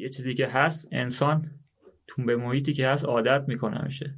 [0.00, 1.50] یه چیزی که هست انسان
[2.06, 4.14] تو به محیطی که هست عادت می‌کنه میشه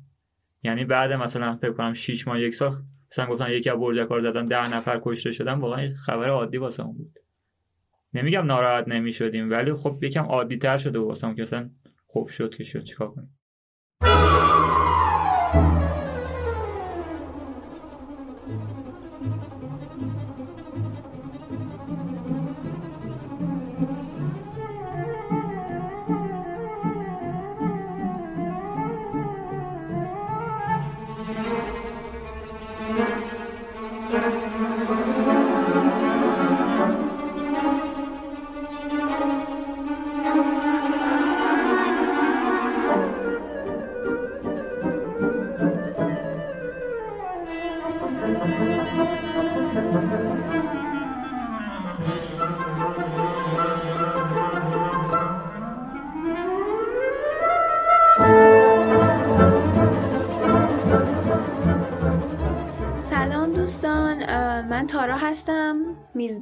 [0.63, 2.73] یعنی بعد مثلا فکر کنم 6 ماه یک سال
[3.13, 7.19] مثلا گفتن یکی از برجکار زدن ده نفر کشته شدن واقعا خبر عادی واسه بود.
[8.15, 11.71] نمیگم ناراحت نمی‌شدیم ولی خب یکم عادی تر شده واسه که مثلا
[12.07, 13.39] خوب شد که شد چیکار کنیم.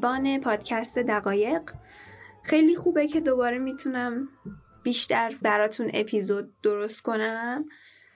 [0.00, 1.70] میزبان پادکست دقایق.
[2.42, 4.28] خیلی خوبه که دوباره می‌تونم
[4.82, 7.64] بیشتر براتون اپیزود درست کنم.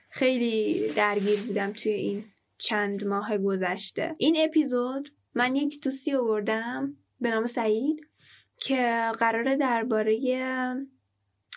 [0.09, 2.25] خیلی درگیر بودم توی این
[2.57, 4.15] چند ماه گذشته.
[4.17, 8.01] این اپیزود من یک دوستی آوردم به نام سعید
[8.57, 10.19] که قراره درباره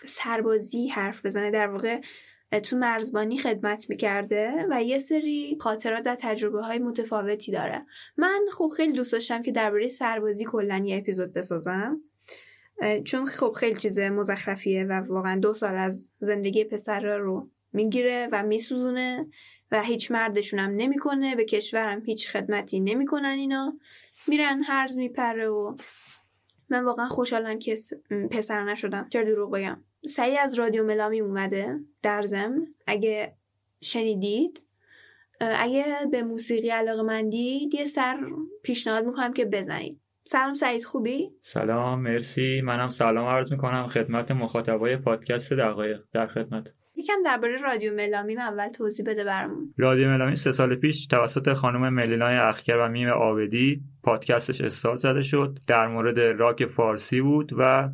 [0.05, 1.51] سربازی حرف بزنه.
[1.51, 2.01] در واقع
[2.63, 7.85] تو مرزبانی خدمت می‌کرده و یه سری خاطرات و تجربه های متفاوتی داره.
[8.17, 12.01] من خب خیلی دوست داشتم که درباره سربازی کلا یه اپیزود بسازم
[13.03, 18.43] چون خب خیلی چیز مزخرفیه و واقعا دو سال از زندگی پسر رو می‌گیره و
[18.43, 19.27] میسوزونه
[19.71, 23.79] و هیچ مردشونم نمی‌کنه به کشورم هیچ خدمتی نمی‌کنن اینا.
[24.27, 25.75] میرن هرز میپره و
[26.69, 27.75] من واقعا خوشحالم که
[28.31, 29.07] پسر نشدم.
[29.09, 32.67] چرا دروغ بگم؟ سعی از رادیو ملامی اومده در ضمن.
[32.87, 33.33] اگه
[33.81, 34.61] شنیدید
[35.41, 38.17] اگه به موسیقی علاقه مندید یه سر
[38.63, 39.99] پیشنهاد می‌کنم که بزنید.
[40.23, 42.61] سلام سعید خوبی؟ سلام مرسی.
[42.61, 43.87] منم سلام عرض می‌کنم.
[43.87, 46.73] خدمت مخاطبای پادکست دقایق در خدمت.
[46.95, 49.73] یکم درباره رادیو ملامی اول توضیح بده برامون.
[49.77, 55.21] رادیو ملامی سه سال پیش توسط خانم ملینای اخکر و میم آبدی پادکستش استارت زده
[55.21, 55.57] شد.
[55.67, 57.89] در مورد راک فارسی بود و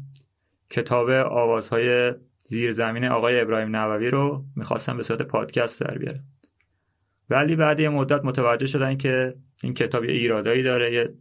[0.76, 2.14] کتاب آوازهای
[2.46, 6.24] زیرزمین آقای ابراهیم نووی رو می‌خواستم به صورت پادکست در بیارم.
[7.30, 11.14] ولی بعد یه مدت متوجه شدن که این کتاب یه ایرادایی داره یه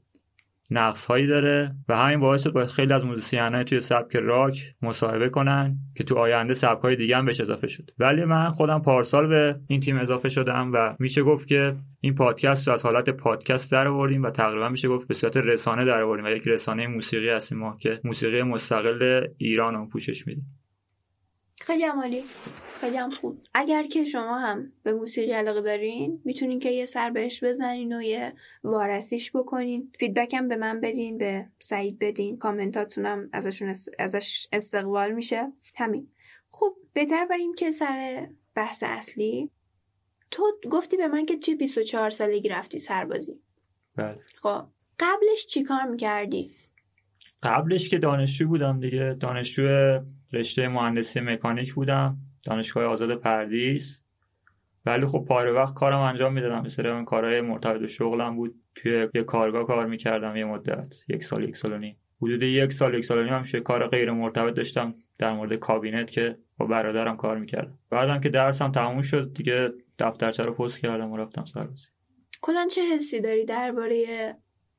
[0.75, 5.29] نقص هایی داره و همین باعث شد باید خیلی از موزیسین توی سبک راک مصاحبه
[5.29, 9.27] کنن که تو آینده سبک های دیگه هم بهش اضافه شد ولی من خودم پارسال
[9.27, 13.73] به این تیم اضافه شدم و میشه گفت که این پادکست رو از حالت پادکست
[13.73, 17.29] در آوردیم و تقریبا میشه گفت به صورت رسانه در آوردیم و یک رسانه موسیقی
[17.29, 20.64] هستیم ما که موسیقی مستقل ایران رو پوشش میدیم.
[21.61, 22.25] خیلی عمالی
[22.81, 23.39] خیلی هم خوب.
[23.55, 28.03] اگر که شما هم به موسیقی علاقه دارین می‌تونین که یه سر بهش بزنین و
[28.03, 28.35] یه
[28.65, 29.93] وارسیش بکنین.
[29.99, 32.39] فیدبک هم به من بدین به سعید بدین.
[32.39, 35.53] کامنتاتونم ازشون ازش استقبال میشه.
[35.75, 36.09] همین.
[36.51, 39.51] خب بهتر بریم که سر بحث اصلی.
[40.31, 43.41] تو گفتی به من که توی 24 سالگی رفتی سربازی.
[43.97, 44.19] بله.
[44.43, 44.65] خب
[44.99, 46.51] قبلش چیکار می‌کردی؟
[47.43, 49.17] قبلش که دانشجو بودم دیگه.
[49.21, 49.63] دانشجو
[50.35, 54.05] رشته مهندسی مکانیک بودم دانشگاه آزاد پردیس
[54.87, 56.63] ولی خب پاره وقت کارم انجام می‌دادم.
[56.63, 58.55] مثل اون کارهای مرتبط به شغلم بود.
[58.75, 61.97] توی یه کارگاه کار می‌کردم یه مدت یک سال یک سال و نیم.
[62.23, 66.11] حدود یک سال یک سال و نیم هم کار غیر مرتبط داشتم در مورد کابینت
[66.11, 67.79] که با برادرم کار می‌کردم.
[67.91, 71.87] بعدم که درسم تموم شد دیگه دفترچه رو پست کردم و رفتم سربازی.
[72.41, 74.05] کلا چه حسی داری درباره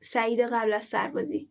[0.02, 1.50] سعید قبل از سربازی؟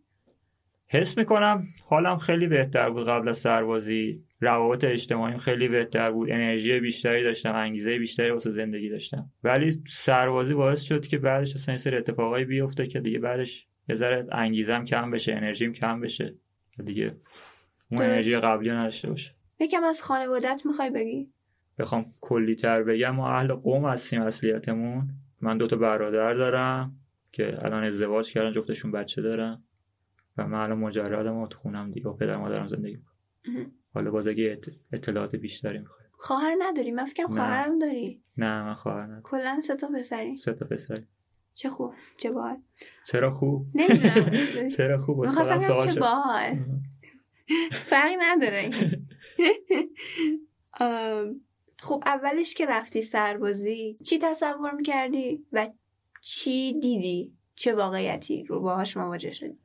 [0.86, 4.24] حس می‌کنم حالم خیلی بهتر بود قبل از سربازی.
[4.40, 6.30] روابط اجتماعیم خیلی بهتر بود.
[6.30, 9.30] انرژی بیشتری داشتم انگیزه بیشتری واسه زندگی داشتم.
[9.44, 13.94] ولی سربازی باعث شد که بعدش اصلا این سری اتفاقایی بیفته که دیگه بعدش یه
[13.94, 16.34] ذره انگیزم کم بشه انرژیم کم بشه.
[16.84, 17.16] دیگه
[17.90, 19.34] اون انرژی قبلی نداشته باشه.
[19.60, 21.28] یکم از خانوادت می‌خوای بگی؟
[21.78, 25.08] بخوام کلی تر بگم ما اهل قوم هستیم اصلیتمون.
[25.40, 26.96] من دو تا برادر دارم
[27.32, 29.62] که الان ازدواج کردن جفتشون بچه دارن.
[30.38, 34.60] و من الان مجردم و تو خونم دیگه پدر مادرم زندگی می‌کنم حالا باز اگه
[34.92, 38.22] اطلاعات بیشتری می‌خوای؟ خواهر نداری؟ من فکرم خواهرم داری.
[38.36, 39.22] نه من خواهر ندارم.
[39.22, 40.36] کلا سه تا پسری.
[40.36, 41.06] سه تا پسری.
[41.54, 42.56] چه خوب چه باحال.
[43.06, 44.66] چرا خوب؟ نمی‌دونم.
[44.76, 46.58] چرا خوب؟ می‌خواستم چه باحال.
[47.90, 48.70] فرقی نداره.
[51.78, 55.70] خب اولش که رفتی سربازی چی تصور می‌کردی و
[56.20, 59.58] چی دیدی چه واقعیتی رو باهاش مواجه شدی؟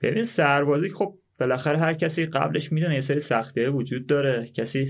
[0.00, 4.46] ببین سربازی خب بالاخره هر کسی قبلش می‌دونه یه سری سختی وجود داره.
[4.46, 4.86] کسی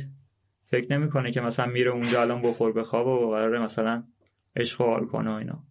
[0.67, 4.05] فکر نمی‌کنه که مثلا میره اونجا الان بخور بخواب و قراره مثلا
[4.57, 5.65] عشق حال کنه و اینا.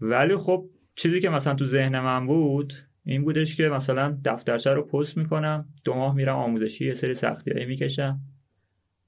[0.00, 2.72] ولی خب چیزی که مثلا تو ذهن من بود
[3.04, 7.64] این بودش که مثلا دفترچه رو پست می‌کنم دو ماه میرم آموزشی یه سری سختی
[7.64, 8.20] می‌کشم.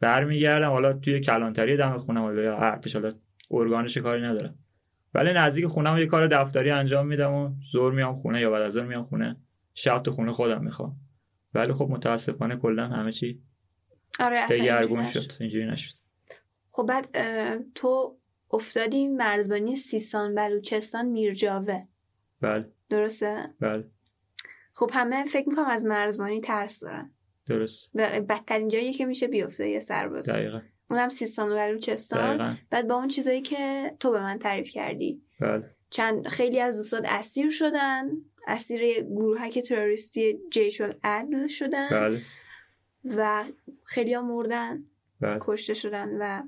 [0.00, 3.10] برمیگردم حالا توی کلانتری دم خونم یا ارتش حالا
[3.50, 4.54] ارگانش کاری ندارم.
[5.14, 8.72] ولی نزدیک خونم یه کار دفتری انجام میدم و زور میام خونه یا بعد از
[8.72, 9.36] زور میام خونه.
[9.74, 10.96] شب تو خونه خودم می‌خوام.
[11.54, 13.42] ولی خب متاسفانه کلا همه چی
[14.20, 15.32] آره دگرگون شد.
[15.40, 15.94] اینجوری نشد.
[16.68, 17.08] خب بعد
[17.74, 18.18] تو
[18.50, 21.84] افتادی مرزبانی سیستان بلوچستان میرجاوه.
[22.40, 22.72] بله.
[22.88, 23.90] درسته؟ بله.
[24.72, 27.14] خب همه فکر می‌کنم از مرزبانی ترس دارن.
[27.46, 27.96] درست.
[27.96, 30.28] بدترین جایی که میشه بیفته یه سرباز.
[30.28, 30.60] دقیقا.
[30.90, 32.58] اونم سیستان و بلوچستان.
[32.70, 35.22] بعد با اون چیزایی که تو به من تعریف کردی.
[35.40, 35.70] بله.
[35.90, 38.04] چند خیلی از دوستات اسیر شدن.
[38.46, 41.88] اسیر گروهک تروریستی جیش العدل شدن.
[41.90, 42.22] بله.
[43.16, 43.44] و
[43.84, 44.84] خیلی ها مردن
[45.20, 45.38] بله.
[45.40, 46.42] کشته شدن و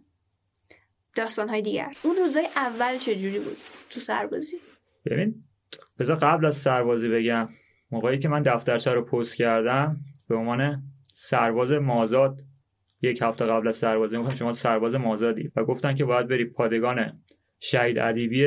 [1.14, 1.92] داستان های دیگر.
[2.02, 3.56] اون روزای اول چجوری بود
[3.90, 4.56] تو سربازی؟
[5.06, 5.44] ببین
[5.98, 7.48] بذار قبل از سربازی بگم.
[7.90, 9.96] موقعی که من دفترچه رو پست کردم
[10.28, 12.42] به عنوان سرباز مازاد
[13.06, 15.52] یک هفته قبل از سربازی گفتن شما سرباز مازادی.
[15.56, 17.22] و گفتن که باید بری پادگان
[17.60, 18.46] شهید ادیبی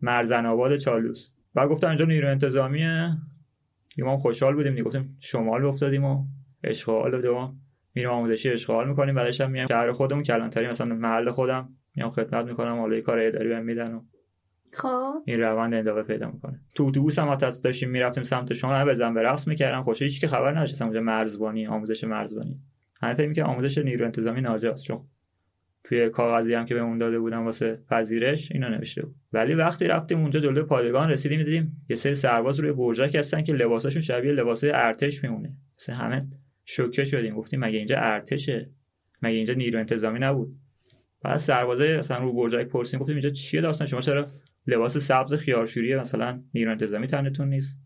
[0.00, 1.32] مرزن آباد چالوس.
[1.54, 3.10] و گفتن اینجا نیرو انتظامیه.
[3.98, 4.84] ما خوشحال بودیم دیگه.
[4.84, 6.24] گفتیم شمال افتادیم و
[6.64, 7.28] اشغال بده
[7.94, 9.14] میریم آموزشی اشغال می‌کنیم.
[9.14, 11.68] بعدش هم میام شهر خودمون کلانتری مثلا محل خودم.
[11.96, 12.78] میام خدمت می‌کنم.
[12.78, 14.00] حالا کار اداری بهم میدن و
[14.72, 15.12] خب.
[15.26, 16.60] این روند ادامه پیدا می‌کنه.
[16.74, 18.84] تو اتوبوس هم حتی داشتیم می‌رفتیم سمت شما.
[18.84, 22.60] بزن به رقص می‌کردن خوش هیچ که خبر نداشت اونجا مرزبانی آموزش مرزبانی.
[23.00, 24.84] همه فکر که آموزش نیرو انتظامی ناجاست.
[24.84, 24.98] چون
[25.84, 29.14] توی کاغذی هم که بهمون داده بودن واسه پذیرش اینا نوشته بود.
[29.32, 33.52] ولی وقتی رفتیم اونجا جلوی پادگان رسیدیم دیدیم یه سری سرباز روی برجک هستن که
[33.52, 35.56] لباساشون شبیه لباسای ارتش میمونه.
[35.78, 36.18] مثلا همه
[36.64, 37.34] شوکه شدیم.
[37.34, 38.70] گفتیم مگه اینجا ارتشه؟
[39.22, 40.56] مگه اینجا نیرو انتظامی نبود؟
[41.22, 44.26] بعد سربازای اصلا رو برجک پرسیم گفتیم اینجا چیه داستان؟ شما چرا
[44.66, 47.78] لباس سبز خیارشوری مثلا نیرو انتظامی تنتون نیست؟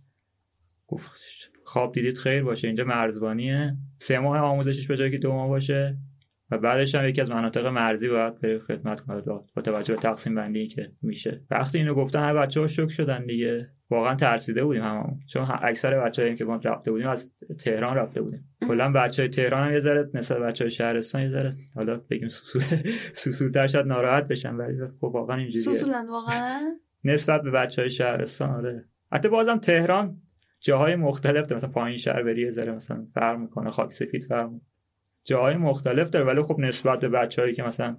[0.86, 1.20] گفت
[1.64, 3.76] خواب دیدید خیر باشه اینجا مرزبانیه.
[3.98, 5.98] سه ماه آموزشش به جایی که دو ماه باشه.
[6.50, 9.22] و بعدش هم یکی از مناطق مرزی باید به خدمت کنه
[9.54, 11.42] با توجه به تقسیم بندی که میشه.
[11.50, 13.70] وقتی اینو گفتن همه بچه ها شک شدن دیگه.
[13.90, 18.48] واقعا ترسیده بودیم همون چون اکثر بچه‌ای که ما رفته بودیم از تهران رفته بودیم.
[18.68, 22.62] کلا بچهای تهران هم یه ذره نسبت بچهای شهرستان یه ذره حالا بگیم سوسول
[23.12, 25.64] سوسولتر شاید ناراحت بشن ولی خب واقعا اینجوریه.
[25.64, 26.60] سوسولن واقعا؟
[27.04, 28.84] نسبت به بچهای شهرستان آره.
[29.12, 30.20] حتی بازم تهران
[30.64, 34.50] جاهای مختلف داره مثلا پایین شهر بری یه ذره مثلا فرق می‌کنه خاک سفید فرق
[35.24, 37.96] جاهای مختلف داره ولی خب نسبت به بچه‌هایی که مثلا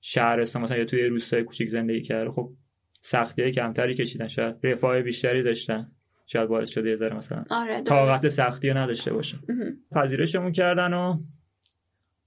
[0.00, 2.52] شهرستان مثلا یا توی روستای کوچیک زندگی کرده خب
[3.00, 5.92] سختی کمتری کشیدن شاید رفاه بیشتری داشتن
[6.26, 9.38] شاید باعث شده یه ذره مثلا آره طاقت سختی نداشته باشه
[9.92, 11.22] پذیرشمون کردن و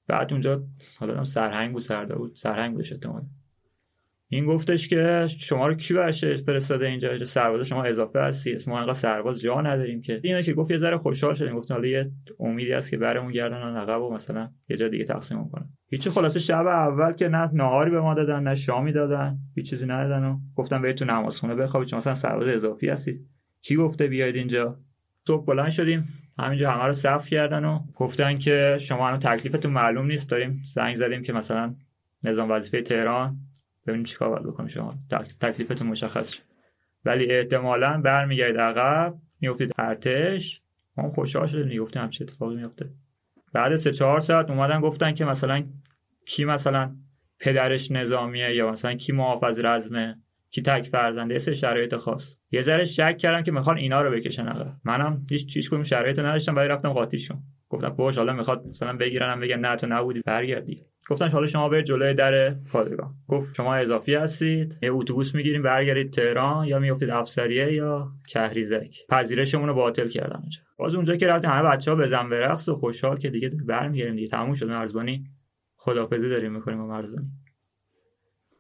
[0.08, 0.64] بعد اونجا
[1.00, 3.22] حالا سرهنگ بود سرده بود سرهنگ بودش احتمال
[4.29, 8.56] این گفتش که شما رو کی برش فرستاده اینجا؟ سرباز شما اضافه هستی.
[8.68, 10.19] ما انقدر سرباز جا نداریم که.
[10.24, 11.56] اینا که گفت یه ذره خوشحال شدیم.
[11.56, 15.50] گفتن حالا یه امیدی هست که برمون گردن عقب و مثلا یه جا دیگه تقسیم
[15.50, 19.38] کنن هیچ خلاصه شب اول که نه ناهاری به ما دادن نه شامی دادن.
[19.56, 21.89] هیچ چیزی ندادن و گفتن برید تو نمازخونه بخوابید.
[21.89, 23.21] چون مثلا سرباز اضافی هستید.
[23.62, 24.80] کی گفته بیاید اینجا؟
[25.27, 26.07] صبح بلند شدیم.
[26.39, 30.30] همینجا همه رو صف کردن و گفتن که شما الان تکلیفتون معلوم نیست.
[30.30, 31.75] داریم زنگ زدیم که مثلا
[32.23, 33.37] نظام وظیفه تهران.
[33.87, 34.95] ببینیم چیکار باید بکنیم شما.
[35.41, 36.44] تکلیفتون مشخص شد
[37.06, 40.61] ولی احتمالا برمیگردید عقب میافتید ارتش.
[40.97, 42.89] ما خوشحال شدیم می‌گفتیم همچه اتفاقی میفته
[43.53, 45.63] بعد سه چهار ساعت اومدن گفتن که مثلا
[46.25, 46.95] کی مثلا
[47.39, 50.17] پدرش نظامیه یا مثلا کی محافظ رزمه
[50.49, 52.37] کی تک فرزنده یه شرایط خاص.
[52.51, 54.73] یه ذره شک کردم که می‌خوان اینا رو بکشن عقب.
[54.83, 57.37] منم هیچ چیز کنم شرایط نداشتم ولی رفتم قاطیشون
[57.69, 60.85] گفتم باش حالا می‌خواد مثلا بگیرنم بگم نه تو نبودی برگردی.
[61.09, 66.14] گفتن حالا شما برید جلوی در پادگان گفت شما اضافی هستید یه اتوبوس می‌گیریم برگردید
[66.14, 68.95] تهران یا میافتید افسریه یا کهریزک.
[69.09, 70.59] پذیرشمون رو باطل کردن اونجا.
[70.78, 74.28] باز اونجا که رفتیم همه بچه‌ها بزن به رقص و خوشحال که دیگه برمیگردیم دیگه.
[74.28, 74.69] تموم شد.
[74.69, 75.23] مرزبانی
[75.76, 77.28] خدافظی داریم می‌کنیم با مرزبانی.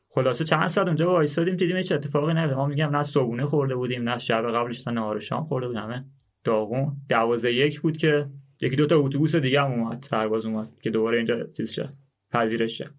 [0.09, 4.09] خلاصه چند ساعت اونجا وایسادیم دیدیم هیچ اتفاقی نیفتاد ما میگم نه صبحونه خورده بودیم
[4.09, 5.81] نه شب قبلش نهار شام خورده بودیم.
[5.81, 6.05] همه
[6.43, 6.95] داغون.
[7.09, 8.25] دوازه یک بود که
[8.61, 10.03] یکی دو تا اتوبوس دیگه هم اومد.
[10.09, 11.93] سرباز اومد که دوباره اینجا چیز شد.
[12.39, 12.89] پذیرش شد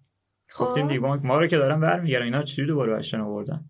[0.47, 0.65] خب.
[0.65, 2.25] گفتیم دیگه ما رو که دارن برمیگردن.
[2.25, 3.65] اینا چی دوباره بشن آوردن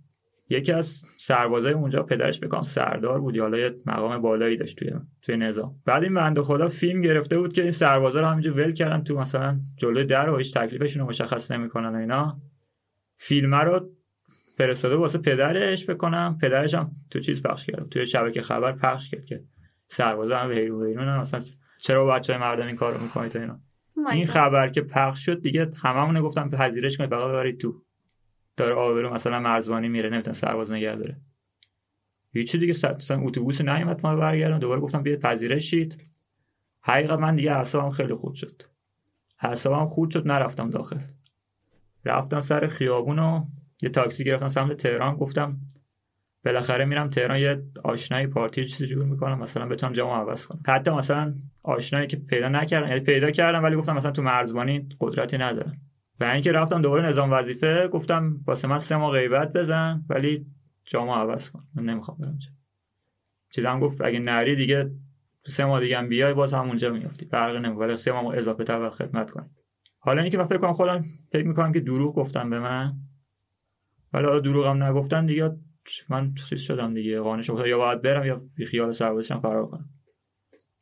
[0.49, 3.35] یکی از سربازای اونجا پدرش بکنم سردار بود.
[3.35, 5.75] یا حالا یه مقام بالایی داشت توی توی نظام.
[5.85, 9.19] بعد این بنده خدا فیلم گرفته بود که این سربازا رو همینجا ول کردن تو
[9.19, 12.39] مثلا جلوی در و هیچ تکلیفشون رو مشخص نمی‌کنن اینا.
[13.17, 13.89] فیلم رو
[14.57, 17.89] فرستاده واسه پدرش بکنم پدرش هم تو چیز پخش کرد.
[17.89, 19.43] توی شبکه خبر پخش کرد که
[19.87, 21.39] سربازا هم بیرون بیرون اصلا
[21.79, 23.59] چرا بچه های مردم این کارو می‌کنید اینا.
[24.07, 24.29] این God.
[24.29, 27.09] خبر که پخش شد دیگه هممون گفتم پذیرش کنید.
[27.09, 27.81] فقط ببرید تو.
[28.57, 31.17] داره آبرو مثلا مرزبانی میره نمی‌تونه سرباز نگه داره.
[32.31, 34.59] هیچی دیگه مثلا اتوبوس نیومد ما رو برگردون.
[34.59, 36.03] دوباره گفتم بیاید پذیرش شید.
[36.81, 38.61] حقیقت من دیگه اعصابم خیلی خوب شد.
[39.39, 40.99] اعصابم خود شد نرفتم داخل.
[42.05, 43.45] رفتم سر خیابون و
[43.81, 45.15] یه تاکسی گرفتم سمت تهران.
[45.15, 45.57] گفتم
[46.45, 50.61] بالاخره میرم تهران یه آشنایی پارتی چیزی جور می‌کنم مثلا بتونم جامو عوض کنم.
[50.67, 55.37] حتی مثلا آشنایی که پیدا نکردم یعنی پیدا کردم ولی گفتم مثلا تو مرزبانی قدرتی
[55.37, 55.77] ندارم.
[56.19, 60.45] و اینکه رفتم دوباره نظام وظیفه گفتم واسه من سه ماه غیبت بزن ولی
[60.85, 61.63] جامو عوض کن.
[61.75, 62.49] من نمی‌خوام برم چه
[63.51, 64.91] چیزم گفت اگه نری دیگه
[65.47, 67.25] سه ماه دیگه هم بیای باز همونجا میافتی.
[67.25, 67.95] فرق نمی‌کنه.
[67.95, 69.45] سه ماه اضافه تر وقت خدمت کنی
[69.99, 72.93] حالا اینکه من فکر کنم خودم فکر می‌کنم که دروغ گفتم به من
[74.13, 75.51] ولی حالا دروغم نگفتن دیگه
[76.09, 79.89] من چیز شدم دیگه قانش افتاد یا باید برم یا بی خیال سربازشم فرار کنم.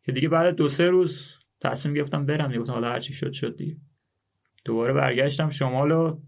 [0.04, 2.72] که دیگه بعد دو سه روز تصمیم گرفتم برم دیگه.
[2.72, 3.78] حالا هر چی شد شد دیگه.
[4.66, 6.20] دوباره برگشتم شمال و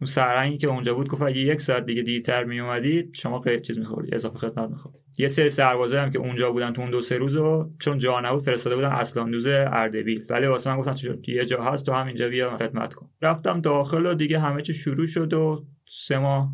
[0.00, 3.62] اون سرنگی که اونجا بود گفت اگه یک ساعت دیگه دیرتر می اومدی شما قید
[3.62, 4.98] چیز میخوردی اضافه خدمت میخوردی.
[5.18, 8.20] یه سری سربازا هم که اونجا بودن تو اون دو سه روز و چون جا
[8.20, 10.26] نبود فرستاده بودن اصلاندوز اردبیل.
[10.30, 13.10] ولی واسه من گفتن یه جا هست تو هم اینجا بیا خدمت کن.
[13.22, 16.52] رفتم داخل و دیگه همه چی شروع شد و سه ماه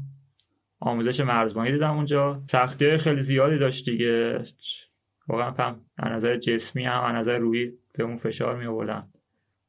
[0.84, 2.42] آموزش مرزبانی دیدم اونجا.
[2.46, 4.42] سختی خیلی زیادی داشت دیگه.
[5.28, 9.08] واقعا فهم از نظر جسمی هم از نظر روحی به اون فشار می آوردن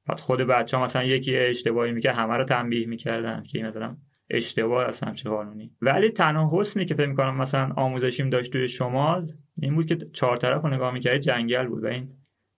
[0.08, 3.98] بعد خود بچه ها مثلا یکی اشتباهی می‌کرد همه رو تنبیه می‌کردن که این مثلا
[4.30, 5.72] اشتباه اصلا همچه قانونی.
[5.82, 10.38] ولی تنها حسنی که فکر می‌کنم مثلا آموزشیم داشت توی شمال این بود که چهار
[10.38, 12.10] طرف رو نگاه می‌کردی جنگل بود و این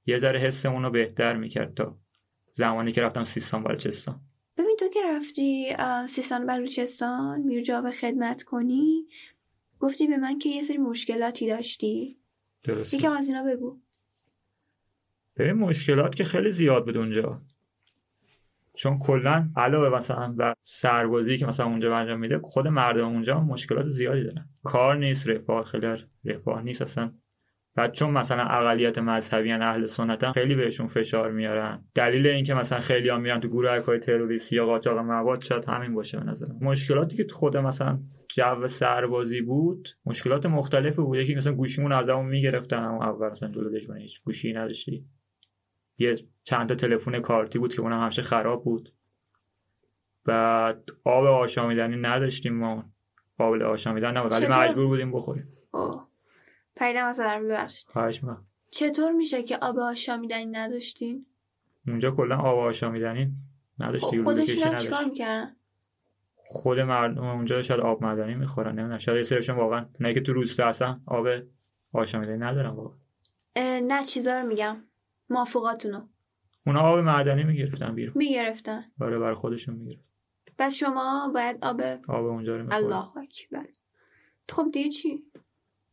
[0.05, 1.97] یه ذره حسمون رو بهتر می‌کرد تا
[2.51, 4.21] زمانی که رفتم سیستان بلوچستان.
[4.95, 5.75] که رفتی
[6.09, 9.05] سیستان بلوچستان میرجا به خدمت کنی؟
[9.79, 12.17] گفتی به من که یه سری مشکلاتی داشتی.
[12.63, 12.97] درسته.
[12.97, 13.79] یکم از اینا بگو.
[15.37, 17.41] ببین مشکلات که خیلی زیاد بود اونجا.
[18.73, 23.89] چون کلا علاوه مثلا بر سربازی که مثلا اونجا انجام میده خود مردم اونجا مشکلات
[23.89, 24.49] زیادی دارن.
[24.63, 25.87] کار نیست رفاه خیلی
[26.25, 27.13] رفاه نیست اصلا.
[27.75, 31.83] بعد چون مثلا اقلیت مذهبی اهل سنتن خیلی بهشون فشار میارن.
[31.95, 35.93] دلیل اینکه مثلا خیلی هم میرن تو گروه های تروریستی یا قاچاق مواد شاید همین
[35.93, 36.57] باشه به نظرم.
[36.61, 37.99] مشکلاتی که تو خود مثلا
[38.35, 41.17] جو سربازی بود مشکلات مختلفی بود.
[41.17, 42.83] یکی مثلا گوشیمون ازمون می‌گرفتن.
[42.83, 45.05] اما اول مثلا دو دشمن هیچ گوشی نداشتی.
[45.97, 48.93] یه چند تا تلفن کارتی بود که اونم همیشه خراب بود.
[50.25, 52.89] بعد آب آشامیدنی نداشتیم ما.
[53.37, 54.33] قابل آشامیدن نبود.
[54.33, 55.47] ولی؟ مجبور بودیم بخوریم.
[55.73, 56.14] اوه.
[56.75, 57.87] پریدم از در ببخشید.
[57.87, 58.45] خواهش می‌کنم.
[58.71, 61.25] چطور میشه که آب آشامیدنی نداشتین؟
[61.87, 63.31] اونجا کلا آب آشامیدنی
[63.79, 64.87] خودشون لوله کشی هم نداشتی.
[64.87, 65.55] چیکار می‌کردن.
[66.35, 68.97] خود مردم اونجا شاید آب معدنی می‌خورن نمی‌دونم.
[68.97, 71.27] شاید یه سریشون واقعا نه که تو روستا هستن آب
[71.93, 72.97] آشامیدنی ندارن واقعا.
[73.79, 74.77] نه چیزا رو میگم.
[75.29, 76.07] مافوقاتونو.
[76.67, 78.13] اونا آب معدنی می‌گرفتن بیرون.
[78.17, 78.85] می‌گرفتن.
[78.97, 80.05] برای برای خودشون می‌گرفت
[80.59, 83.65] بس شما باید آب آب اونجا رو می‌خورن الله اکبر.
[84.49, 85.23] خب دیگه چی؟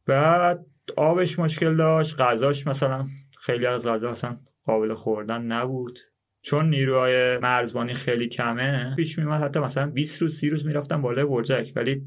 [0.07, 3.07] بعد آبش مشکل داشت غذاش مثلا
[3.41, 4.37] خیلی از غذا اصلا
[4.67, 5.99] قابل خوردن نبود.
[6.43, 11.25] چون نیروهای مرزبانی خیلی کمه پیش میومد حتی مثلا 20 روز 30 روز می‌رفتم بالای
[11.25, 11.73] برجک.
[11.77, 12.03] ولی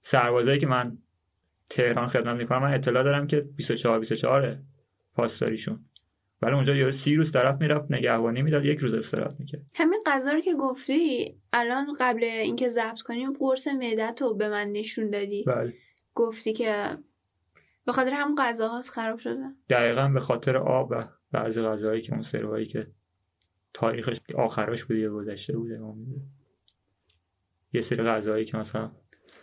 [0.00, 0.98] سربازایی که من
[1.70, 4.56] تهران خدمت می‌کنم من اطلاع دارم که 24 24
[5.14, 5.84] پاسداریشون.
[6.42, 9.62] ولی اونجا یه 30 روز طرف می‌رفت نگهبانی می‌داد یک روز استراحت می‌کرد.
[9.74, 14.72] همین غذا رو که گفتی الان قبل اینکه ضبط کنیم قرص معدت رو به من
[14.72, 15.44] نشون دادی.
[15.44, 15.74] بله.
[16.14, 16.98] گفتی که
[17.86, 22.22] به خاطر همون غذاهاست خراب شده دقیقا به خاطر آب و بعضی غذاهایی که اون
[22.22, 22.86] سروایی که
[23.74, 25.80] تاریخش آخرش بوده یا گذشته بوده.
[27.72, 28.90] یه سری غذاهایی که مثلا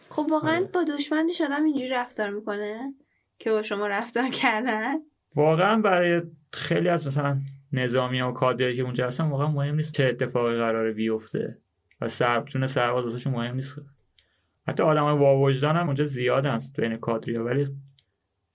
[0.10, 0.68] خب واقعا آره.
[0.68, 2.94] با دشمنش آدم اینجوری رفتار می‌کنه
[3.40, 4.94] که با شما رفتار کردن
[5.36, 6.22] واقعا برای
[6.54, 7.42] خیلی از مثلا
[7.74, 11.58] نظامی و کادری که اونجا هستن واقعا مهم نیست چه اتفاقی قراره بیفته
[12.02, 13.82] و سرب چون سرباز مهم نیست
[14.68, 17.68] حتی آدم های واوجدان هم اونجا زیاد هست بین کادری ولی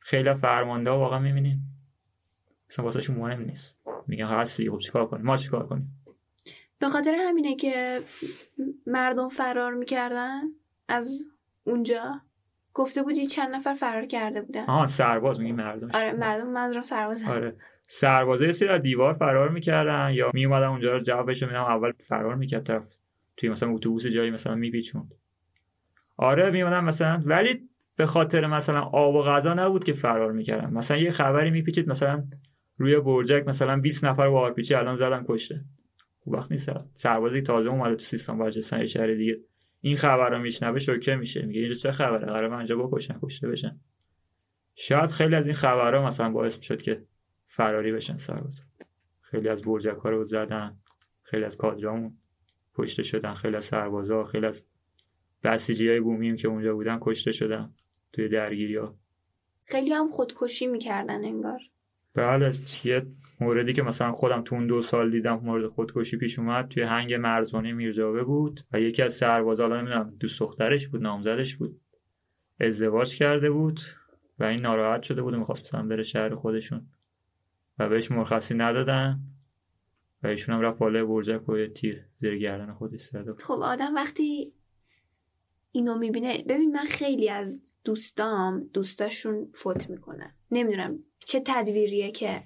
[0.08, 1.62] خیلی فرمانده ها واقعا می‌بینیم
[2.70, 3.78] اصلا واسهشون مهم نیست.
[4.06, 6.02] میگن هستی خب چیکار کنیم؟ ما چیکار کنیم؟
[6.78, 8.00] به خاطر همینه که
[8.86, 10.40] مردم فرار می‌کردن
[10.88, 11.28] از
[11.64, 12.20] اونجا.
[12.74, 14.64] گفته بودی چند نفر فرار کرده بودن.
[14.64, 15.88] آها سرباز میگی مردم.
[15.94, 17.28] آره مردم منظورم سرباز.
[17.28, 17.56] آره.
[17.86, 22.34] سربازا یه سری از دیوار فرار می‌کردن یا میومدن اونجا رو جوابش میدم اول فرار
[22.34, 22.96] می‌کرد طرف.
[23.36, 25.14] توی مثلا اتوبوس جایی مثلا میپیچوند.
[26.16, 27.22] آره میومدن مثلا.
[27.24, 31.88] ولی به خاطر مثلا آب و غذا نبود که فرار می‌کردن مثلا یه خبری میپیچید
[31.88, 32.24] مثلا
[32.76, 35.64] روی برجک مثلا 20 نفر با آرپیچی الان زدن کشته.
[36.18, 36.70] خوب وقت نیست.
[36.94, 39.40] سربازی تازه اومده تو سیستان بلوچستان یه شهر دیگه.
[39.80, 41.46] این خبر رو میشنوه شوکه میشه.
[41.46, 43.80] میگه اینجا چه خبره؟ قرار من اینجا بکشن کشته بشن
[44.74, 47.02] شاید خیلی از این خبرها مثلا باعث می‌شد که
[47.46, 48.62] فراری بشن سرباز
[49.20, 50.76] خیلی از برجک ها رو زدن
[51.22, 52.18] خیلی از کادرامون
[52.74, 54.62] کشته شدن خیلی از سربازا خیلی از
[55.44, 57.72] بسیجی های بومیم که اونجا بودن کشته شدن.
[58.12, 58.94] توی درگیری ها
[59.64, 61.60] خیلی هم خودکشی می‌کردن انگار.
[62.14, 62.52] بله
[62.84, 63.06] یه
[63.40, 67.14] موردی که مثلا خودم تو اون دو سال دیدم مورد خودکشی پیش اومد توی هنگ
[67.14, 71.80] مرزبانی میرجاوه بود و یکی از سربازا حالا نمی‌دونم دوست دخترش بود نامزدش بود.
[72.60, 73.80] ازدواج کرده بود
[74.38, 76.86] و این ناراحت شده بود و می‌خواست مثلا بره شهر خودشون.
[77.78, 79.20] و بهش مرخصی ندادن
[80.22, 84.52] و ایشون هم رفت بالای برجک و تیر زیر گردن خودش زد خب آدم وقتی
[85.78, 86.44] اینو می‌بینه.
[86.48, 92.42] ببین من خیلی از دوستام دوستاشون فوت می‌کنن نمی‌دونم چه تدویریه که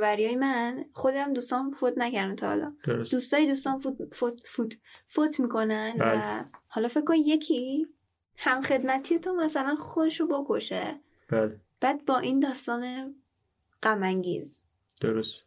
[0.00, 2.74] های من خودم دوستام فوت نکردن تا حالا.
[2.84, 3.14] درست.
[3.14, 6.44] دوستای دوستان فوت فوت فوت, فوت می‌کنن و بله.
[6.66, 7.86] حالا فکر کن یکی
[8.36, 11.00] هم خدمتی تو مثلا خودشو بکشه.
[11.28, 11.60] بله.
[11.80, 13.14] بعد با این داستان
[13.82, 14.22] غم
[15.00, 15.46] درست.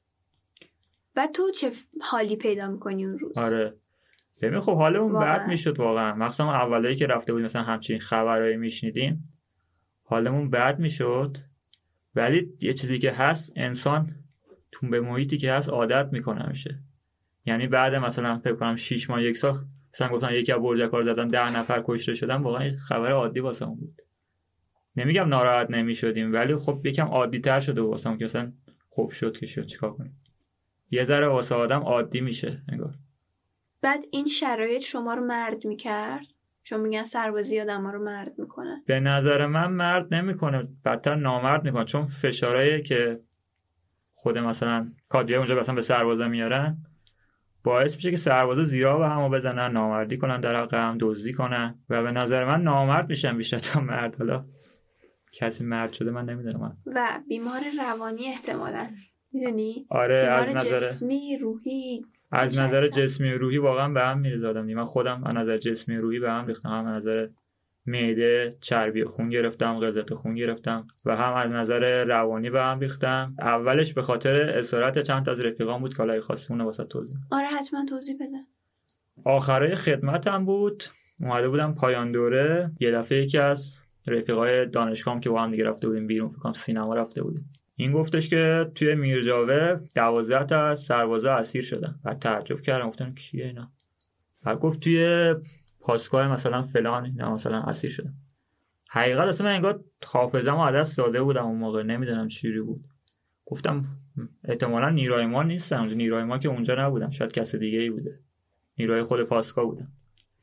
[1.14, 1.72] بعد تو چه
[2.02, 3.78] حالی پیدا می‌کنی اون روز؟ آره.
[4.41, 6.15] ببین خب حالمون بد می‌شد واقعا.
[6.15, 9.34] مثلا اولایی که رفته بودیم مثلا همچین خبرهایی میشنیدیم.
[10.03, 11.38] حالمون بد می‌شد.
[12.15, 14.12] ولی یه چیزی که هست انسان
[14.72, 16.79] تو به محیطی که هست عادت می‌کنه میشه
[17.46, 19.53] یعنی بعد مثلا فکر کنم 6 ماه یک سال
[19.94, 24.01] مثلا گفتن یکی از برجکار زدن ده نفر کشته شدن واقعا خبر عادی واسمون بود.
[24.96, 28.51] نمیگم ناراحت نمی‌شدیم ولی خب یکم عادی تر شده واسمون که مثلا
[28.89, 30.22] خوب شد که شد چیکار کنیم.
[30.91, 32.96] یه ذره واسه آدم عادی میشه انگار.
[33.88, 36.25] بعد این شرایط شما رو مرد می‌کرد؟
[36.63, 38.84] چون میگن سربازی آدم رو مرد می‌کنه.
[38.86, 41.86] به نظر من مرد نمی‌کنه بدتر نامرد می‌کنه.
[41.86, 43.20] چون فشارهایی که
[44.13, 46.77] خود مثلا کادریه اونجا مثلا به سربازا میارن
[47.63, 51.79] باعث میشه که سربازا زیرا به همو بزنن نامردی کنن در حق هم دزدی کنن.
[51.89, 54.15] و به نظر من نامرد میشن بیشتر تا مرد.
[54.15, 54.46] حالا
[55.34, 56.77] کسی مرد شده من نمی‌دونم.
[56.86, 58.88] و بیمار روانی احتمالا.
[59.34, 62.06] می‌دونی؟ آره از نظر جسمی روحی.
[62.31, 65.98] از نظر جسمی و روحی واقعا به هم میریز آدم من خودم از نظر جسمی
[65.98, 66.70] و روحی به هم ریختم.
[66.70, 67.27] هم از نظر
[67.85, 73.35] معده چربی خون گرفتم غلظت خون گرفتم و هم از نظر روانی به هم ریختم.
[73.40, 77.18] اولش به خاطر اسارت چند تا از رفیقان بود که حالا خواست اون واسه توضیح
[77.31, 78.37] آره حتما توضیح بده.
[79.25, 80.83] آخرای خدمتم بود.
[81.20, 82.72] اومده بودم پایان دوره.
[82.79, 86.96] یه دفعه یکی از رفیقای دانشگاهم که با هم دیگه رفته بودیم بیرون فکر سینما
[86.96, 87.50] رفته بودیم.
[87.79, 92.00] این گفتش که توی میرجاوه دوازده تا سربازا اسیر شدن.
[92.03, 93.72] بعد تعجب کردم گفتم کیه اینا؟
[94.44, 95.35] بعد گفت توی
[95.79, 98.13] پاسگاه مثلا فلان اینا مثلا اسیر شدن.
[98.90, 102.85] حقیقت اصلا من انگار حافظم دست داده بودم اون موقع نمی‌دونم چیری بود.
[103.46, 103.85] گفتم
[104.44, 108.20] احتمالا نیروی ما نیستن نیروی ما که اونجا نبودن شاید کس دیگه ای بوده.
[108.77, 109.87] نیروی خود پاسگاه بودن.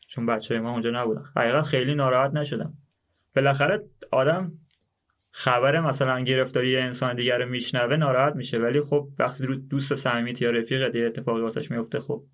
[0.07, 1.25] چون بچه ما اونجا نبودن.
[1.37, 2.75] حقیقت خیلی ناراحت نشدم.
[3.37, 4.53] بالاخره آدم
[5.37, 8.59] خبر مثلا گرفتاری انسان دیگر رو میشنوه ناراحت میشه.
[8.59, 12.25] ولی خب وقتی دوست صمیمیت یا رفیق یه اتفاقی واسش میفته خب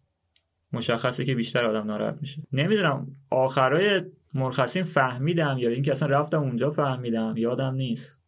[0.73, 2.43] مشخصه که بیشتر آدم ناراحت میشه.
[2.53, 4.03] نمی‌دونم آخرای
[4.35, 8.19] مرخصین فهمیدم یا اینکه اصلا رفتم اونجا فهمیدم یادم نیست.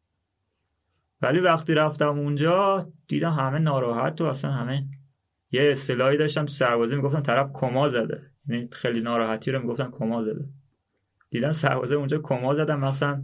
[1.22, 4.84] ولی وقتی رفتم اونجا دیدم همه ناراحت و اصلا همه
[5.50, 8.22] یه اصطلاحی داشتم تو سربازی می‌گفتن طرف کما زده.
[8.48, 10.44] یعنی خیلی ناراحتی رو می‌گفتن کما زده.
[11.30, 13.22] دیدم سربازه اونجا کما زدم مثلا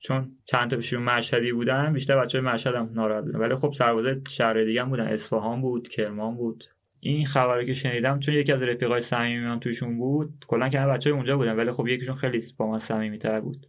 [0.00, 3.38] چون چند تا پیشون مشهدی بودن بیشتر بچه مشهد هم ناراحت بودن.
[3.38, 5.06] ولی خب سربازه شهر دیگه هم بودن.
[5.06, 6.64] اصفهان بود کرمان بود.
[7.00, 11.36] این خبری که شنیدم چون یکی از رفیقای صمیمیان توشون بود کلا که بچه اونجا
[11.36, 11.56] بودن.
[11.56, 12.78] ولی خب یکیشون خیلی با من
[13.18, 13.66] تر بود.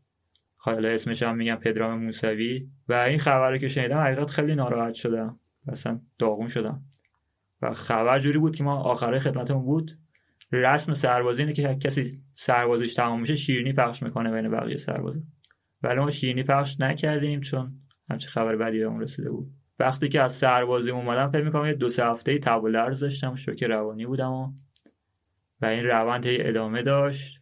[0.58, 2.68] حالا اسمش هم میگم پدرام موسوی.
[2.90, 5.40] و این خبری که شنیدم حقیقت خیلی ناراحت شدم.
[5.68, 6.82] اصلا داغون شدم.
[7.62, 9.92] و خبر جوری بود که ما آخره خدمتمون بود.
[10.52, 15.20] رسم سربازی اینه که کسی سربازیش تمام میشه شیرینی پخش می‌کنه بین بقیه سربازا.
[15.84, 17.72] ولی ما شیرینی پخش نکردیم چون
[18.10, 19.52] همچه خبر بدی به اون رسیده بود.
[19.80, 23.36] وقتی که از سربازی اومدم فکر می‌کنم یه دو سه هفته تب و لرز داشتم
[23.36, 24.54] شوک روانی بودم و,
[25.62, 27.42] و این روند ادامه داشت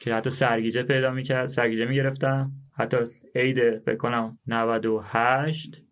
[0.00, 2.52] که حتی سرگیجه پیدا می‌کرد سرگیجه می‌گرفتم.
[2.72, 2.96] حتی
[3.34, 5.82] عید بکنم 98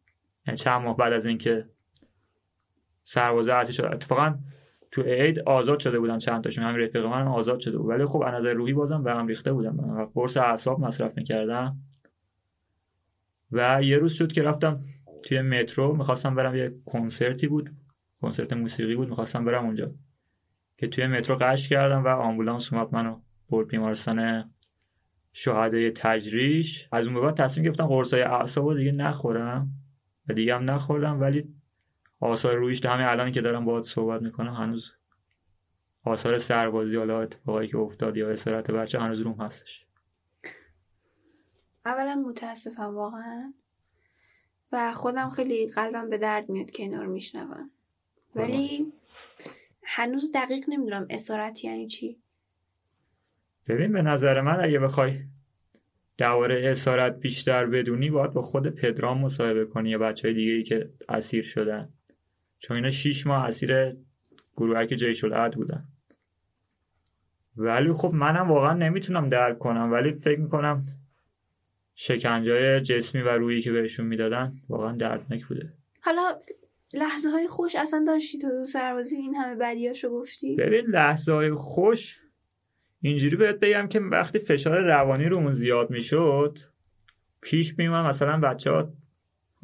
[0.46, 1.68] یعنی چند ماه بعد از اینکه
[3.02, 4.38] سربازه شد اتفاقا
[4.94, 7.88] تو عید آزاد شده بودن چند تاشون همین رفیق من آزاد شده بود.
[7.90, 10.04] ولی خب از نظر روحی بازم به هم ریخته بودم.
[10.14, 11.76] قرص اعصاب مصرف می‌کردم.
[13.52, 14.84] و یه روز شد که رفتم
[15.24, 15.96] توی مترو.
[15.96, 17.70] می‌خواستم برم یه کنسرتی بود.
[18.20, 19.08] کنسرت موسیقی بود.
[19.08, 19.94] می‌خواستم برم اونجا.
[20.76, 24.50] که توی مترو قش کردم و آمبولانس اومد منو برد بیمارستان
[25.32, 26.88] شهدای تجریش.
[26.92, 29.70] از اون بعد تصمیم گرفتم قرصای اعصاب دیگه نخورم
[30.28, 31.20] و دیگه هم نخوردم.
[31.20, 31.54] ولی
[32.20, 34.92] آثار رویش همین الان که دارم باهات صحبت می‌کنم هنوز.
[36.04, 39.86] آثار سربازی حالا اتفاقایی که افتاد یا اسارت بچه هنوز روم هستش.
[41.86, 43.54] اولا متاسفم واقعا.
[44.72, 47.70] و خودم خیلی قلبم به درد میاد که اینا رو میشنوم.
[48.34, 48.92] ولی
[49.82, 52.18] هنوز دقیق نمی‌دونم اسارت یعنی چی.
[53.66, 55.20] ببین به نظر من اگه بخوای
[56.18, 60.62] دواره اسارت بیشتر بدونی باید با خود پدرام مصاحبه کنی یا بچه های دیگه ای
[60.62, 61.92] که اسیر شدن.
[62.64, 63.96] چون اینا شیش ماه اسیر
[64.56, 65.84] گروهک جیش العد بودن.
[67.56, 70.86] ولی خب منم واقعا نمی‌تونم درک کنم ولی فکر می‌کنم
[71.94, 75.72] شکنجای جسمی و رویی که بهشون می‌دادن واقعا دردناک بوده.
[76.00, 76.38] حالا
[76.92, 82.20] لحظه های خوش اصلا داشتی تو سربازی این همه بدیاشو گفتی؟ ببین لحظه های خوش
[83.00, 86.58] اینجوری بهت بگم که وقتی فشار روانی رومون زیاد می‌شد
[87.40, 88.92] پیش میومد مثلا بچه ها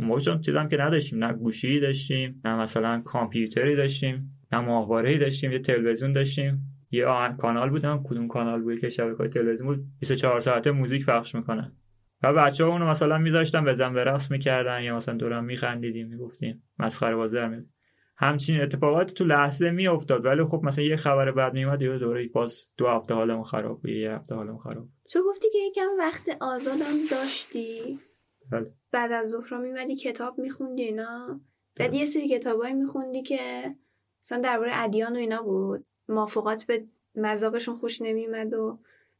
[0.04, 1.24] موقع چون چیزم که نداشتیم.
[1.24, 6.66] نه گوشی داشتیم نه مثلا کامپیوتری داشتیم نه ماهواره داشتیم یه تلویزیون داشتیم.
[6.90, 7.04] یه
[7.38, 9.84] کانال بودم کدوم کانال بود؟ که شبکه تلویزیون بود.
[10.00, 11.72] 24 ساعته موزیک پخش می‌کنه
[12.22, 16.62] و بچه ها اونو مثلا میذاشتن بزن به رقص می‌کردن یا مثلا دورم میخندیدیم می‌گفتیم
[16.78, 17.62] مسخره بازی در
[18.16, 20.24] همچین اتفاقات تو لحظه میافتاد.
[20.24, 23.90] ولی خب مثلا یه خبر بعد میومد یه دوره باز دو هفته حالمون خراب بود
[23.90, 27.98] یه هفته حالمون خراب تو گفتی که یکم وقت آزادم داشتی؟
[28.52, 28.79] بله.
[28.92, 31.40] بعد از ظهر میمدی کتاب میخوندی اینا؟
[31.76, 33.74] بعد یه سری کتابایی میخوندی که
[34.24, 35.86] مثلا درباره ادیان و اینا بود.
[36.08, 38.78] موافقات به مذاقشون خوش نمیومد و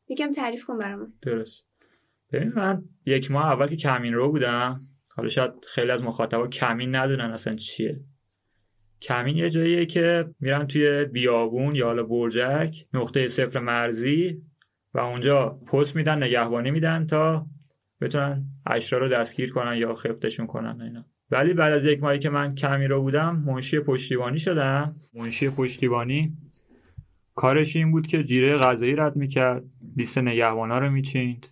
[0.09, 1.13] یکم تعریف کن برامون.
[1.23, 1.67] درست.
[2.33, 6.95] ببین من یک ماه اول که کمین رو بودم حالا شاید خیلی از مخاطبا کمین
[6.95, 8.01] ندونن اصلا چیه.
[9.03, 14.43] کمین یه جاییه که میرن توی بیابون یا حالا برجک نقطه صفر مرزی
[14.95, 17.47] و اونجا پست میدن نگهبانی میدن تا
[18.01, 21.05] بتونن اشرا رو دستگیر کنن یا خفتشون کنن اینا.
[21.31, 24.97] ولی بعد از یک ماهی که من کمی رو بودم منشی پشتیبانی شدم.
[25.15, 26.37] منشی پشتیبانی
[27.35, 29.65] کارش این بود که جیره غذایی رد می‌کرد
[29.97, 31.47] لیست نگهبانا رو میچیند.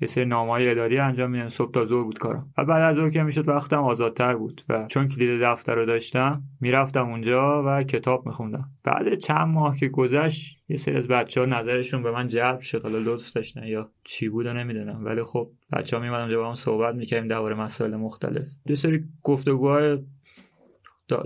[0.00, 2.52] یه سری نامهای اداری انجام میدم صبح تا ظهر بود کارم.
[2.58, 4.62] و بعد از ظهر که می‌شد وقتم آزادتر بود.
[4.68, 8.70] و چون کلید دفتر رو داشتم می‌رفتم اونجا و کتاب میخوندم.
[8.84, 12.82] بعد چند ماه که گذشت یه سری از بچه ها نظرشون به من جلب شد.
[12.82, 15.04] حالا لطف داشتن یا چی بود نمی‌دونم.
[15.04, 18.48] ولی خب بچه ها میمدم با هم صحبت می‌کردیم درباره مسائل مختلف.
[18.66, 19.98] یه سری گفتگوهای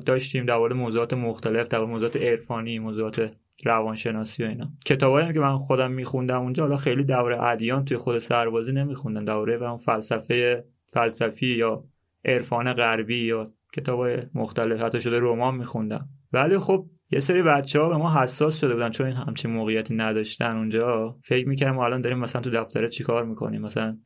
[0.06, 3.32] داشتیم درباره موضوعات مختلف درباره موضوعات عرفانی موضوعات
[3.64, 4.70] روانشناسی و اینا.
[4.86, 9.24] کتابایی که من خودم میخوندم اونجا حالا خیلی دوره ادیان توی خود سربازی نمیخوندم.
[9.24, 11.84] دوره و فلسفه فلسفی یا
[12.24, 14.80] عرفان غربی یا کتابای مختلف.
[14.80, 16.08] حتی شده رمان میخوندم.
[16.32, 19.94] ولی خب یه سری بچه ها به ما حساس شده بودن چون این همچین موقعیتی
[19.94, 21.16] نداشتن اونجا.
[21.24, 23.98] فکر می‌کردم الان داریم مثلا تو دفتره چیکار می‌کنیم؟ مثلا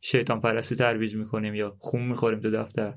[0.00, 2.94] شیطان پرستی ترویج می‌کنیم یا خون می‌خوریم تو دفتر.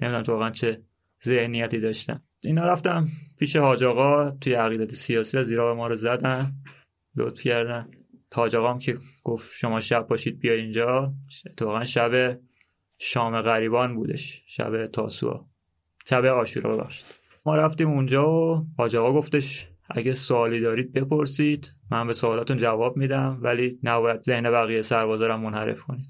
[0.00, 0.82] نمی‌دونم تو واقعا چه
[1.24, 6.52] ذهنیتی داشتن اینا رفتم پیش حاج آقا توی عقیدت سیاسی و زیرا ما رو زدن
[7.16, 7.90] لطف کردن.
[8.34, 11.14] حاج آقام که گفت شما شب باشید بیا اینجا.
[11.60, 12.38] واقعا شب
[12.98, 15.46] شام غریبان بودش شب تاسوعا
[16.06, 17.06] شب آشورا ببخشید.
[17.46, 22.96] ما رفتیم اونجا و حاج آقا گفتش اگه سوالی دارید بپرسید من به سوالاتون جواب
[22.96, 26.06] میدم ولی نباید ذهن بقیه سربازارم منحرف کنید.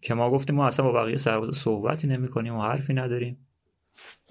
[0.00, 3.46] که ما گفتیم ما اصلا با بقیه سربازا صحبتی نمی کنیم و حرفی نداریم.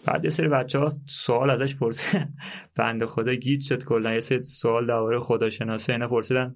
[0.05, 2.29] بعد یه سری بچه ها سوال ازش پرسه
[2.75, 4.13] بنده خدا گیت شد کلا.
[4.13, 6.55] یه سری سوال درباره خداشناسی اینا پرسیدن.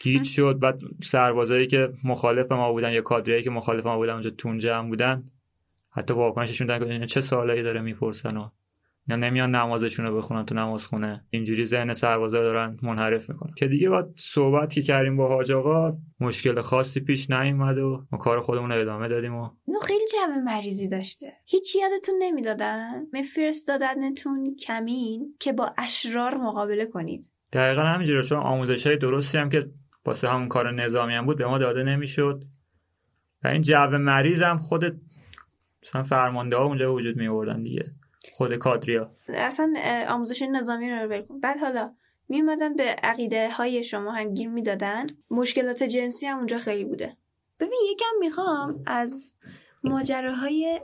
[0.00, 0.58] گیت شد.
[0.58, 4.88] بعد سربازایی که مخالف ما بودن یا کادریایی که مخالف ما بودن اونجا تونجه هم
[4.88, 5.30] بودن.
[5.90, 8.48] حتی واکنششون دادن چه سوالایی داره می‌پرسن و
[9.08, 13.52] یا نمیان نمازشون رو بخونن تو نماز خونه اینجوری ذهن سربازا دارن منحرف می‌کنن.
[13.56, 18.18] که دیگه با صحبت که کردیم با حاج آقا مشکل خاصی پیش نیومد و ما
[18.18, 21.32] کار خودمون رو ادامه دادیم و نو خیلی جو مریضی داشته.
[21.46, 23.04] هیچ یادتون نمی‌دادن؟
[23.68, 27.30] دادنتون کمین که با اشرار مقابله کنید.
[27.52, 29.70] دقیقا همینجوری چون آموزش های درستی هم که
[30.06, 32.44] واسه همون کار نظامی هم بود به ما داده نمی‌شد.
[33.44, 35.00] و این جو مریض هم خود
[35.82, 37.92] مثلا فرمانده ها اونجا وجود می دیگه.
[38.32, 39.16] خود کادریا.
[39.28, 39.74] اصلا
[40.08, 41.40] آموزش نظامی رو ول کن.
[41.40, 41.94] بعد حالا
[42.28, 45.06] می اومدن به عقیده های شما هم گیر می‌دادن.
[45.30, 47.16] مشکلات جنسی هم اونجا خیلی بوده.
[47.60, 49.36] ببین یکم می‌خوام از
[49.84, 50.80] ماجراهای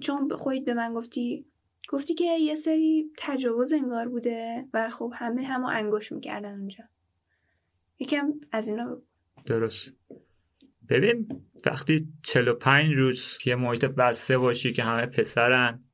[0.00, 1.46] چون خودت به من گفتی
[1.88, 6.84] گفتی که یه سری تجاوز انگار بوده و خب همه همو انگوش می‌کردن اونجا.
[7.98, 9.02] یکم از اینا
[9.46, 9.92] درست.
[10.88, 11.28] ببین
[11.66, 15.84] وقتی 45 روز که محیط بسته باشی که همه پسرن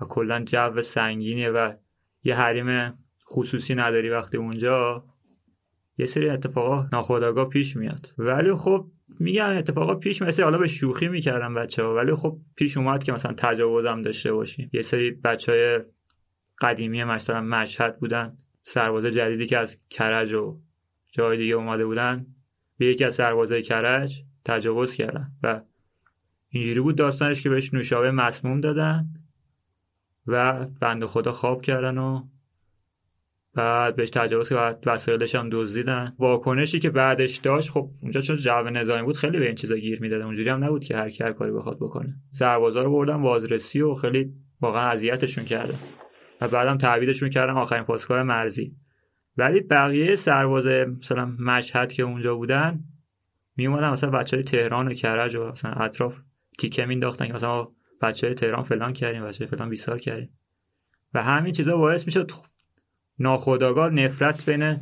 [0.00, 1.72] و کلا جو سنگینیه و
[2.24, 5.04] یه حریم خصوصی نداری وقتی اونجا.
[5.98, 8.14] یه سری اتفاقا ناخودآگاه پیش میاد.
[8.18, 8.86] ولی خب
[9.18, 13.12] میگم اتفاقا پیش مثل حالا به شوخی می‌کردم بچه ها ولی خب پیش اومد که
[13.12, 14.70] مثلا تجاوزم داشته باشیم.
[14.72, 15.80] یه سری بچه های
[16.60, 20.60] قدیمی مثلا مشهد بودن سرباز جدیدی که از کرج و
[21.12, 22.26] جای دیگه اومده بودن
[22.78, 25.60] به یکی از سربازای کرج تجاوز کردن و
[26.48, 29.08] اینجوری بود داستانش که بهش نوشابه مسموم دادن.
[30.26, 32.22] و بند خدا خواب کردن و
[33.54, 36.14] بعد بهش تجاوز که وسایلش هم دزدیدن.
[36.18, 40.00] واکنشی که بعدش داشت خب اونجا چون جو نظامی بود خیلی به این چیزا گیر
[40.00, 42.14] می‌داد اونجوری هم نبود که هر کی کاری بخواد بکنه.
[42.30, 45.78] سربازا رو بردن بازرسی و خیلی واقعا اذیتشون کردن.
[46.40, 48.76] و بعدم تعویضشون کردن آخرین پاسگاه مرزی.
[49.36, 52.84] ولی بقیه سرباز مثلا مشهد که اونجا بودن
[53.56, 56.20] می مثلا بچه های تهران و کرج و مثلا اطراف
[56.58, 57.68] تیکه مینداختن مثلا
[58.00, 60.30] بچه های تهران فلان کردیم بچه فلان بیسار کردیم.
[61.14, 62.30] و همین چیزا باعث می‌شد
[63.18, 64.76] ناخداگاه نفرت بین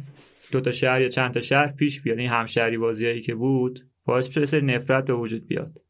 [0.53, 2.19] دو تا شهر یا چند تا شهر پیش بیاد.
[2.19, 5.81] این همشهری بازیایی که بود باعث میشه سری نفرت به وجود بیاد.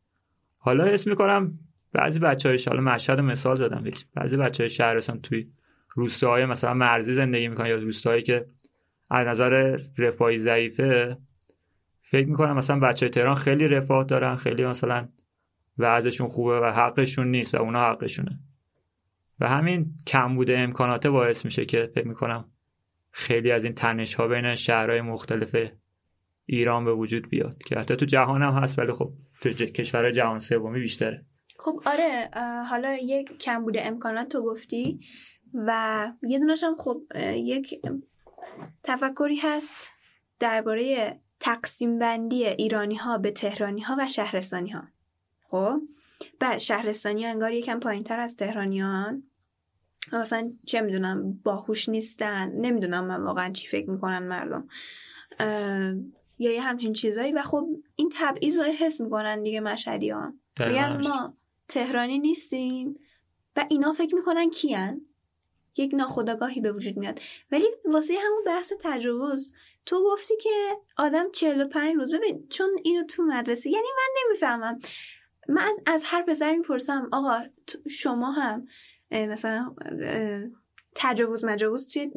[0.58, 1.58] حالا حس می‌کنم
[1.92, 5.48] بعضی بچه های حالا مشهد مثال زدم بعضی بچه های شهرستان توی
[5.94, 8.46] روستاهای مثلا مرزی زندگی می‌کنن یا روستاهایی که
[9.10, 11.16] از نظر رفاهی ضعیفه
[12.02, 15.08] فکر می‌کنم مثلا بچه های تهران خیلی رفاه دارن خیلی مثلا
[15.78, 18.38] وضعشون خوبه و حقشون نیست و اونا حقشونه.
[19.40, 22.50] و همین کم بوده امکانات باعث میشه که فکر می‌کنم
[23.10, 25.56] خیلی از این تنش ها بین شهرهای مختلف
[26.46, 30.38] ایران به وجود بیاد که حتی تو جهان هم هست ولی خب تو کشور جهان
[30.38, 31.24] سومی بیشتره.
[31.58, 32.30] خب آره
[32.70, 35.00] حالا یک کم بوده امکانات تو گفتی
[35.54, 37.02] و یه دونش هم خب
[37.34, 37.80] یک
[38.82, 39.96] تفکری هست
[40.38, 44.82] درباره تقسیم بندی ایرانی ها به تهرانی ها و شهرستانی ها
[45.50, 45.80] خب؟
[46.40, 49.22] بعد شهرستانی ها انگار یکم پایین تر از تهرانیان.
[50.12, 52.52] مثلا چه می‌دونم باهوش نیستن.
[52.52, 54.68] نمی‌دونم من واقعا چی فکر می‌کنن مردم.
[56.38, 57.32] یا یه همچین چیزایی.
[57.32, 60.32] و خب این تبعیض رو حس می‌کنن دیگه مشهدی ها
[61.08, 61.34] ما
[61.68, 63.00] تهرانی نیستیم.
[63.56, 65.00] و اینا فکر می‌کنن کیان.
[65.76, 67.20] یک ناخداگاهی به وجود میاد.
[67.52, 69.52] ولی واسه همون بحث تجاوز
[69.87, 70.50] تو گفتی که
[70.96, 72.14] آدم 45 روز.
[72.14, 74.78] ببین چون اینو تو مدرسه یعنی من نمی‌فهمم.
[75.48, 77.40] من از, از هر پسر می‌پرسم آقا
[77.90, 78.66] شما هم
[79.11, 79.74] مثلا
[80.94, 82.11] تجاوز مجاوز توی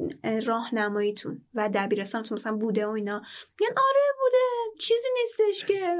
[0.45, 3.21] راهنماییتون و دبیرستانتون مثلا بوده و اینا.
[3.59, 5.97] میگن آره بوده چیزی نیستش که.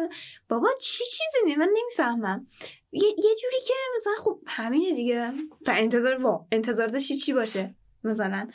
[0.49, 2.47] بابا چی چیزی نیست؟ من نمی‌فهمم.
[2.91, 5.31] یه, یه جوری که مثلا خب همینه دیگه.
[5.67, 8.47] و انتظار وا انتظار داشتی چی باشه مثلا.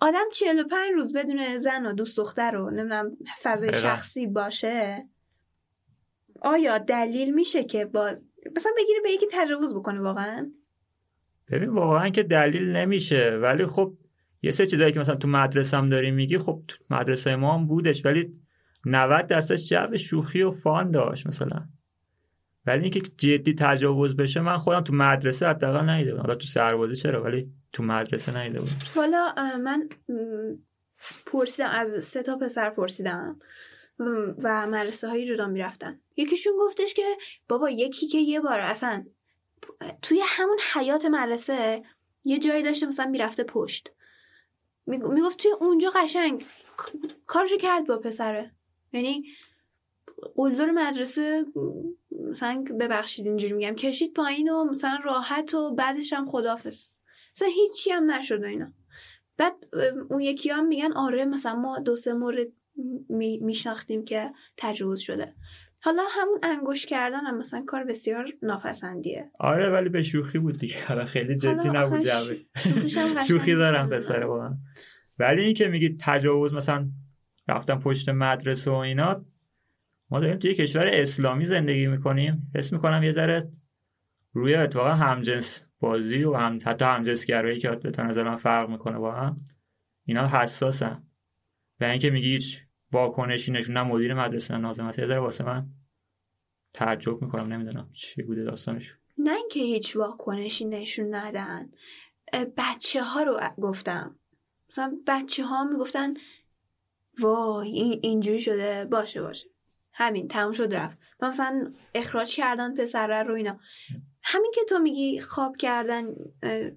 [0.00, 5.08] آدم 45 روز بدون زن و دوست دختر رو نمی‌دونم فضای شخصی باشه.
[6.44, 10.50] آیا دلیل میشه که باز مثلا بگیره به یکی تجاوز بکنه واقعا؟
[11.50, 13.38] ببین واقعا که دلیل نمیشه.
[13.42, 13.94] ولی خب
[14.42, 17.66] یه سه چیزایی که مثلا تو مدرسه هم داری میگی خب تو مدرسه ما هم
[17.66, 18.40] بودش ولی
[18.86, 21.68] 90 درصدش جو شوخی و فان داشت مثلا.
[22.66, 26.22] ولی اینکه جدی تجاوز بشه من خودم تو مدرسه حداقل ندیده بودم.
[26.22, 28.76] حالا تو سربازی چرا ولی تو مدرسه ندیده بودم.
[28.94, 29.88] حالا من
[31.26, 33.38] پرسیدم از سه تا پسر پرسیدم
[34.42, 36.00] و مدرسه هایی جدا می‌رفتن.
[36.16, 37.16] یکیشون گفتش که
[37.48, 39.06] بابا یکی که یه بار اصلا
[40.02, 41.82] توی همون حیات مدرسه
[42.24, 43.90] یه جایی داشته مثلا می‌رفته پشت.
[44.86, 46.44] می‌گفت توی اونجا قشنگ
[47.26, 48.54] کارشو کرد با پسره.
[48.92, 49.24] یعنی
[50.36, 51.44] قلدر مدرسه
[52.30, 56.88] مثلا ببخشید اینجوری میگم کشید پایین و مثلا راحت و بعدش هم خدافز
[57.36, 58.72] مثلا هیچی هم نشده اینا.
[59.36, 59.54] بعد
[60.10, 62.46] اون یکی هم میگن آره مثلا ما دو سه مورد
[63.40, 65.34] میشناختیم که تجاوز شده.
[65.84, 69.30] حالا همون انگوش کردن هم مثلا کار بسیار ناپسندیه.
[69.38, 70.84] آره ولی به شوخی بود دیگه.
[70.88, 72.36] حالا خیلی جدی نبود جوه
[73.28, 74.56] شوخی دارم پسر با
[75.18, 76.90] ولی این که میگی تجاوز مثلا
[77.48, 79.24] رفتن پشت مدرسه و اینا
[80.10, 82.50] ما داریم توی کشور اسلامی زندگی می‌کنیم.
[82.54, 83.50] حس می‌کنم یه ذره
[84.32, 88.98] روی اتفاقا همجنس بازی و هم حتی همجنس گرایی که به نظر من فرق می‌کنه
[88.98, 89.36] با هم
[90.04, 91.02] اینا حساسن.
[91.80, 92.63] و اینکه میگی هیچ
[92.94, 95.66] واکنشی نشون مدیر مدرسه نازم هست یه ذره واسه من
[96.74, 98.94] تعجب می‌کنم نمی‌دونم چی بوده داستانش.
[99.18, 101.70] نه اینکه هیچ واکنشی نشون ندن.
[102.56, 104.18] بچه ها رو گفتم.
[104.68, 106.14] مثلا بچه ها می‌گفتن
[107.20, 108.84] وای این اینجوری شده.
[108.84, 109.48] باشه باشه.
[109.92, 110.98] همین تموم شد رفت.
[111.20, 113.60] مثلا اخراج کردن پسره رو اینا.
[114.22, 116.14] همین که تو میگی خواب کردن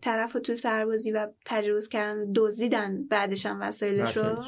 [0.01, 4.43] طرف تو سربازی و تجاوز کردن دزدیدن بعدش هم وسایلشو.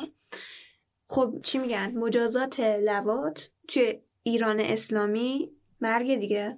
[1.12, 6.58] خب چی میگن؟ مجازات لوات توی ایران اسلامی مرگ دیگه.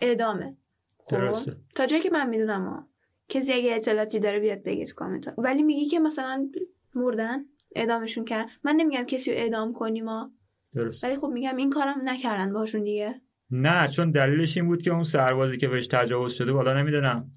[0.00, 0.56] اعدامه.
[0.98, 1.30] خب؟
[1.74, 2.88] تا جایی که من می‌دونم ها.
[3.28, 6.50] کسی اگه اطلاعاتی داره بیاد تو کامنت ولی میگی که مثلا
[6.94, 7.44] مردن
[7.76, 10.32] اعدامشون کرد من نمیگم کسی رو اعدام کنیم ما
[10.74, 11.04] درست.
[11.04, 13.20] ولی خب میگم این کارم نکردن باشون دیگه.
[13.50, 17.30] نه چون دلیلش این بود که اون سربازی که بهش تجاوز شده بالا نمی‌دونم.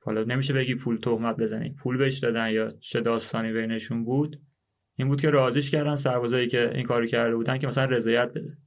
[0.00, 1.70] حالا نمیشه بگی پول تهمت بزنی.
[1.70, 4.40] پول بهش دادن یا چه داستانی بینشون بود.
[4.98, 8.58] این بود که رازیش کردن سربازایی که این کارو کرده بودن که مثلا رضایت بده.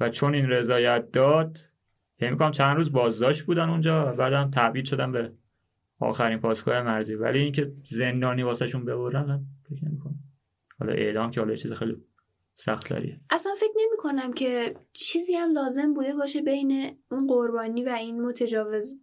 [0.00, 1.58] و چون این رضایت داد
[2.18, 5.32] فکر می‌کنم چند روز بازداشت بودن اونجا بعدم تبعید شدن به
[6.00, 7.14] آخرین پاسگاه مرزی.
[7.14, 10.18] ولی اینکه زندانی واسهشون ببرن فکر نمی‌کنم.
[10.78, 11.96] حالا اعدام که حالا چیز خیلی
[12.54, 12.92] سخت
[13.30, 18.22] اصلا فکر نمی کنم که چیزی هم لازم بوده باشه بین اون قربانی و این
[18.22, 18.96] متجاوز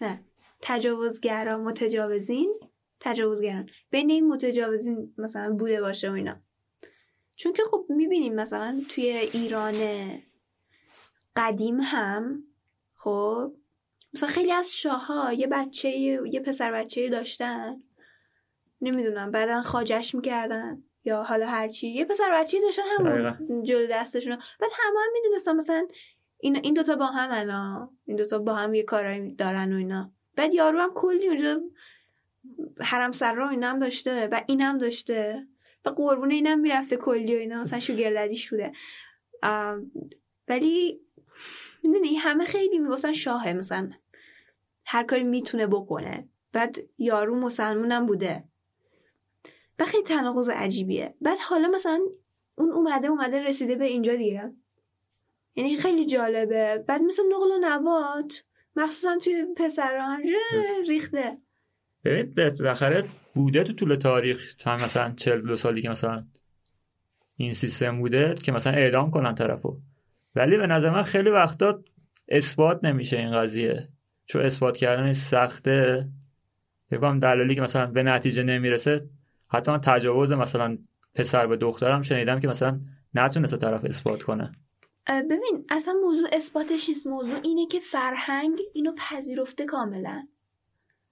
[0.00, 0.20] نه
[0.60, 2.60] تجاوزگرا متجاوزین.
[3.00, 3.70] تجاوزگران.
[3.90, 6.36] بین این متجاوزین مثلا بوده باشه و اینا.
[7.36, 9.74] چون که خب می‌بینیم مثلا توی ایران
[11.36, 12.44] قدیم هم
[12.94, 13.52] خب
[14.14, 17.82] مثلا خیلی از شاه یه بچه یه پسر بچه داشتن.
[18.80, 24.70] نمی‌دونم بعدا خاجش می‌کردن یا حالا هرچی یه پسر بچه داشتن همون جلو دستشون بعد
[24.72, 25.86] همه هم می‌دونستن مثلا
[26.38, 30.12] این این دوتا با هم انا این دوتا با هم یه کارایی دارن و اینا.
[30.36, 31.60] بعد یارو هم کلی اونجا
[32.80, 35.46] حرم سرا اینا هم داشته و این هم داشته
[35.84, 38.72] و قربونه اینم می‌رفته کلی و اینا مثلا شوگرلدیش بوده.
[40.48, 41.00] ولی
[41.82, 43.90] می‌دونی همه خیلی می‌گفتن شاهه مثلا
[44.86, 46.28] هر کاری می‌تونه بکنه.
[46.52, 48.44] بعد یارو مسلمونم بوده.
[49.78, 51.14] و خیلی تناقض عجیبیه.
[51.20, 52.00] بعد حالا مثلا
[52.54, 54.54] اون اومده اومده رسیده به اینجا دیگه.
[55.56, 56.84] یعنی خیلی جالبه.
[56.88, 58.44] بعد مثل نقل و نبات
[58.76, 60.40] مخصوصا توی پسرها همجوره
[60.88, 61.38] ریخته.
[62.06, 66.26] ببین بالاخره بوده تو طول تاریخ تا مثلا 42 سالی که مثلا
[67.36, 69.80] این سیستم بوده که مثلا اعدام کنن طرفو.
[70.34, 71.84] ولی به نظر من خیلی وقتا
[72.28, 73.88] اثبات نمیشه این قضیه.
[74.26, 76.08] چون اثبات کردن سخته.
[76.90, 79.08] بگم دلالی که مثلا به نتیجه نمی‌رسه
[79.48, 80.78] حتی من تجاوز مثلا
[81.14, 82.80] پسر به دخترم شنیدم که مثلا
[83.14, 84.52] نتونسته طرف اثبات کنه.
[85.08, 87.06] ببین اصلا موضوع اثباتش نیست.
[87.06, 90.26] موضوع اینه که فرهنگ اینو پذیرفته کاملا.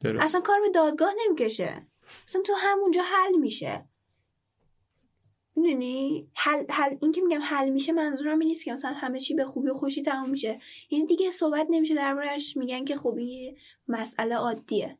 [0.05, 0.25] درست.
[0.25, 1.87] اصلا کار به دادگاه نمی‌کشه.
[2.29, 3.85] اصلا تو همونجا حل میشه.
[5.57, 9.35] می‌دونی؟ حل, حل این که میگم حل میشه منظورم این نیست که مثلا همه چی
[9.35, 10.49] به خوبی و خوشی تموم میشه.
[10.49, 10.59] این
[10.91, 13.57] یعنی دیگه صحبت نمیشه دربارش میگن که خب این
[13.89, 14.99] مسئله عادیه.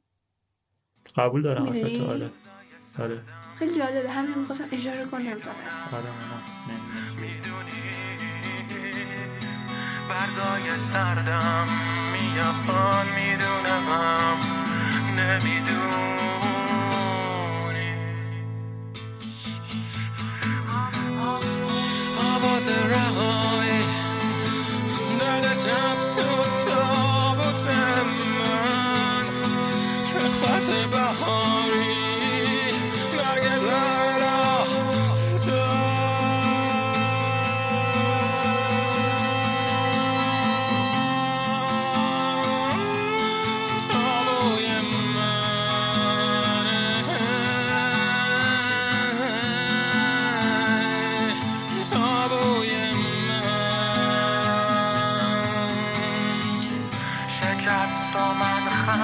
[1.17, 2.31] قبول دارم آره.
[2.99, 3.23] آره.
[3.59, 4.11] خیلی جالبه.
[4.11, 6.05] همین می‌خواستم اشاره کنم فقط آره
[10.09, 11.67] بردای سردم
[12.13, 14.54] میاد می‌دونم
[15.17, 16.15] نمی‌دونی.
[22.37, 22.69] آواز
[30.17, 32.04] رخبت بهاری.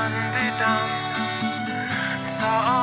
[0.00, 0.88] Monday down.
[2.38, 2.79] So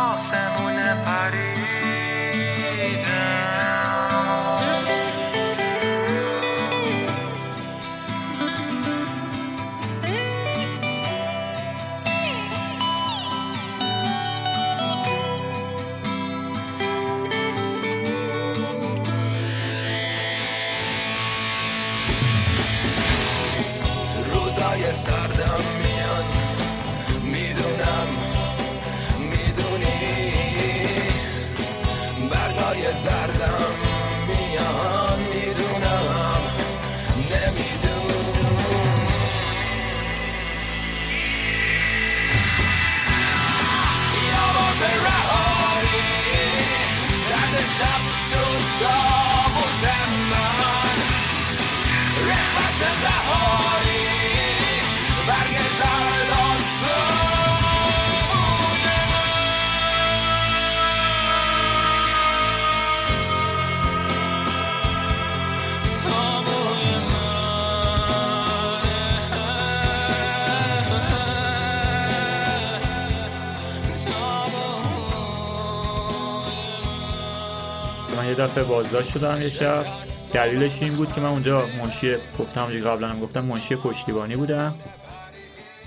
[78.37, 79.85] دفعه بازداشت شدم یه شب.
[80.33, 84.75] دلیلش این بود که من اونجا منشی گفتم قبلا هم گفتم منشی پشتیبانی بودم.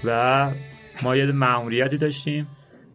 [0.04, 0.50] و
[1.02, 2.46] ما یه معمولیتی داشتیم.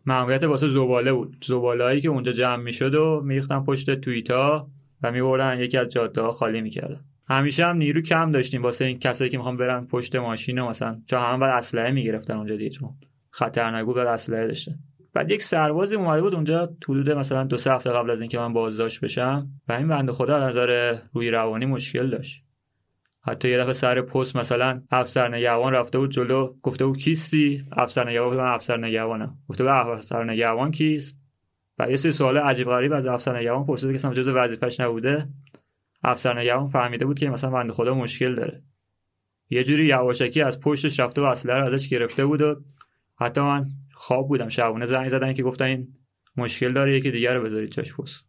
[0.05, 1.45] معمولیت واسه زباله بود.
[1.47, 4.67] زباله که اونجا جمع می‌شد و میریختن پشت تویتا
[5.03, 6.99] و میبردن یکی از جاده ها خالی می‌کردن.
[7.29, 11.19] همیشه هم نیرو کم داشتیم واسه این کسایی که می‌خوان برن پشت ماشین مثلا چون
[11.19, 12.89] هم بعد اسلحه می‌گرفتن اونجا دیگه چون
[13.31, 14.79] خطر نگو بعد اسلحه داشتن.
[15.16, 18.53] بعد یک سربازی اومده بود اونجا حدود مثلا دو سه هفته قبل از اینکه من
[18.53, 22.43] بازداشت بشم و این بنده خدا از نظر روی روانی مشکل داشت.
[23.22, 28.09] حتی یه دفعه سر پست مثلا افسر نگهبان رفته بود جلو گفته بود کیستی؟ افسر
[28.09, 29.38] نگهبان من افسر نگهبانم.
[29.49, 31.18] گفته بود افسر نگهبان کیست؟
[31.80, 35.28] و یه سری سوال عجیب غریب از افسر نگهبان پرسید که اصلا جزء وظیفش نبوده.
[36.03, 38.63] افسر نگهبان فهمیده بود که مثلا بنده خدا مشکل داره.
[39.49, 42.55] یه جوری یواشکی از پشتش رفته و اسلحه ازش گرفته بود و
[43.16, 45.88] حتی من خواب بودم شبونه زنگ زدن که گفتن این
[46.38, 48.26] مشکل داره یکی دیگر رو بذارید جاش پست.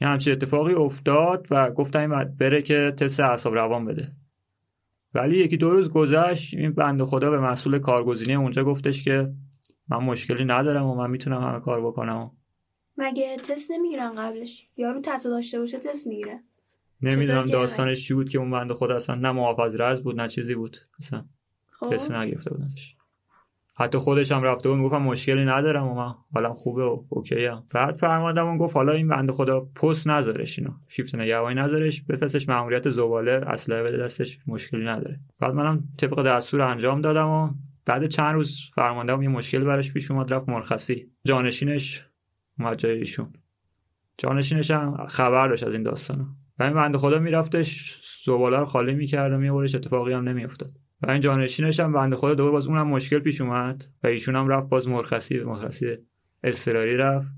[0.00, 4.12] یه همچین اتفاقی افتاد و گفتن این بره که تست اعصاب روان بده.
[5.14, 9.32] ولی یکی دو روز گذشت این بنده خدا به مسئول کارگزینی اونجا گفتش که
[9.88, 12.30] من مشکلی ندارم و من می‌تونم همه کار بکنم.
[12.96, 16.40] مگه تست نمی‌گیرن قبلش؟ یارو تتو داشته باشه تست می‌گیره.
[17.02, 20.54] نمی‌دونم داستانش چی بود که اون بنده خدا اصلا نه محافظ رز بود نه چیزی
[20.54, 20.76] بود.
[20.98, 21.24] اصلا
[21.70, 21.90] خب.
[21.96, 22.94] تست نگرفته بود ازش
[23.74, 27.44] حتی خودش هم رفته بود می‌گفت من مشکلی ندارم و من حالا خوبه و اوکی
[27.44, 27.64] هم.
[27.70, 30.70] بعد فرماندم اون گفت حالا این بنده خدا پست نذارش اینو.
[30.88, 35.20] شیفت نگهبانی نذارش بفرستش ماموریت زباله اسلحه بده دستش مشکلی نداره.
[35.38, 37.50] بعد منم طبق دستور انجام دادم و
[37.86, 41.10] بعد چند روز فرماندهم یه مشکل براش پیش اومد رفت مرخصی.
[41.24, 42.06] جانشینش
[42.58, 43.32] اومد جای ایشون.
[44.18, 46.26] جانشینش هم خبر داشت از این داستانا.
[46.62, 50.70] و این بنده خدا میرفتش زباله رو خالی می‌کرد و میبرش اتفاقی هم نمیافتاد.
[51.02, 54.48] و این جانشینش هم بنده خدا دوباره باز اونم مشکل پیش اومد و ایشون هم
[54.48, 55.96] رفت باز مرخصی مرخصی
[56.44, 57.28] اضطراری رفت.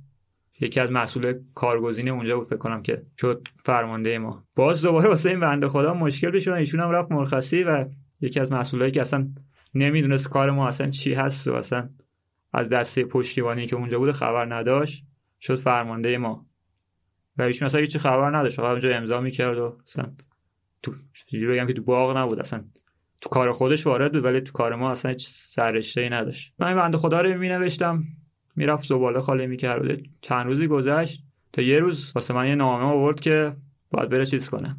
[0.61, 4.45] یکی از مسئول کارگزین اونجا بود فکر کنم که شد فرمانده ما.
[4.57, 7.87] باز دوباره واسه این بنده خدا مشکل پیش اومد ایشون هم رفت مرخصی و
[8.21, 9.29] یکی از مسئولایی که اصلا
[9.75, 11.89] نمی‌دونست کار ما اصلا چی هست و اصلا
[12.53, 15.05] از دسته پشتیبانی که اونجا بود خبر نداشت
[15.41, 16.47] شد فرمانده ما.
[17.39, 18.57] و ایشون اصلا هیچ خبر نداشت.
[18.57, 20.13] فقط اونجا امضا می‌کرد و اصلا
[20.83, 20.93] تو
[21.33, 22.41] بگم که تو باغ نبود.
[22.41, 22.65] اصلا
[23.21, 26.53] تو کار خودش وارد بود ولی تو کار ما اصلا هیچ سررشته ای نداشت.
[26.59, 28.05] من این بنده خدا رو می نوشتم
[28.57, 30.01] می‌رفت زباله خالی می‌کرد.
[30.21, 31.25] چند روزی گذشت.
[31.53, 33.53] تا یه روز واسه من یه نامه آورد که
[33.91, 34.77] باید بره چیز کنه.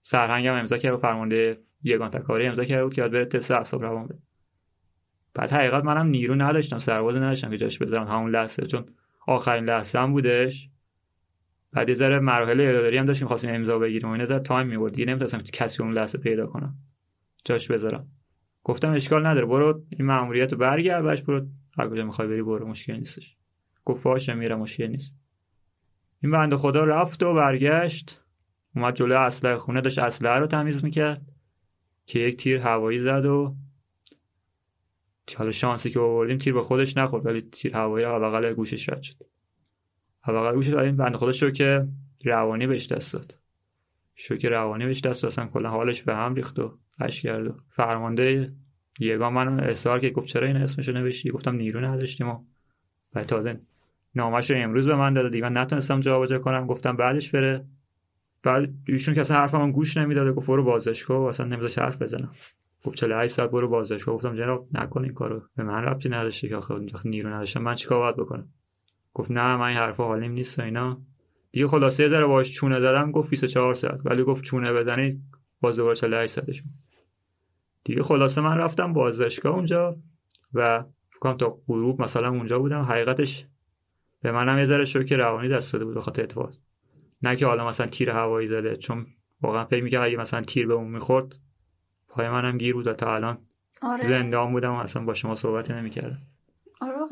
[0.00, 4.06] سرهنگم امضا کرد و فرمانده یگان تکاری امضا بود که باید بره تست اعصاب روان
[4.06, 4.18] بده.
[5.34, 8.84] بعد حقیقت منم نیرو نداشتم سرباز نداشتم که جاش بذارم همون لحظه چون
[9.26, 10.68] آخرین لحظه هم بودش.
[11.72, 14.92] بعد یه ذره مراحل اداری هم داشتیم خواستیم امضا بگیریم و این ذره تایم می‌برد.
[14.92, 16.78] دیگه نمی‌تونستم کسی اون لحظه پیدا کنم.
[17.44, 18.08] جاش بذارم.
[18.64, 21.46] گفتم اشکال نداره برو این مأموریت رو برگرد باش برو.
[21.78, 23.36] هر کجا می‌خوای بری برو مشکل نیستش.
[23.84, 25.16] گفت باشه میرم مشکل نیست.
[26.22, 28.22] این بنده خدا رفت و برگشت.
[28.76, 31.32] اومد جلو اسلحه خونه داشت اسلحه رو تمیز می‌کرد.
[32.06, 33.56] که یک تیر هوایی زد و
[35.36, 39.02] حالا شانسی که آوردیم تیر به خودش نخورد ولی تیر هوایی رو بغل گوشش رد
[39.02, 39.16] شد.
[40.28, 41.88] بغل گوشش ولی این بنده خدا شو که
[42.24, 43.38] روانی بهش دست داد.
[44.14, 48.52] شوک روانی بهش دست اصلا کلا حالش به هم ریخت و اش کرد و فرمانده
[49.00, 52.44] یگان منو اصرار که گفت چرا این اسمشو نوشتی؟ گفتم نیرو نداشتیم و
[53.12, 53.60] بعد تازه
[54.14, 55.28] نامش رو امروز به من داده.
[55.28, 56.66] دیگه من نتونستم جابجا کنم.
[56.66, 57.64] گفتم بعدش بره.
[58.42, 62.30] بعد ایشون که اصلا حرفمو گوش نمی‌داد گفت برو بازداشتگاه و اصلا نمیذاش حرف بزنم.
[62.84, 65.42] گفت 48 ساعت برو بازداشتگاه گفتم جناب نکن این کارو.
[65.56, 67.62] به من ربطی نداشته که آخه نیرو نداشتم.
[67.62, 68.48] من چیکار باید بکنم؟
[69.14, 71.00] گفت نه من این حرفا حالیم نیست و اینا.
[71.52, 74.00] دیگه خلاصه یه ذره باش چونه زدم گفت 24 ساعت.
[74.04, 75.22] ولی گفت چونه بزنی
[75.60, 76.62] باز دوباره 48 ساعتش
[77.84, 79.96] دیگه خلاصه من رفتم بازداشتگاه اونجا
[80.54, 82.82] و فکرم تا غروب مثلا اونجا بودم.
[82.82, 83.46] حقیقتش
[84.22, 86.54] به منم یه ذره شوک روانی دست داده بود بخاطر اتفاق.
[87.22, 89.06] نه که حالا مثلا تیر هوایی زده چون
[89.42, 91.36] واقعا فکر می‌کنم اگه مثلا تیر به اون می‌خورد
[92.08, 93.38] پای منم گیر بود تا الان
[93.82, 94.02] آره.
[94.02, 96.22] زندان بودم و اصلا با شما صحبت نمی‌کردم
[96.80, 97.11] آره واقعا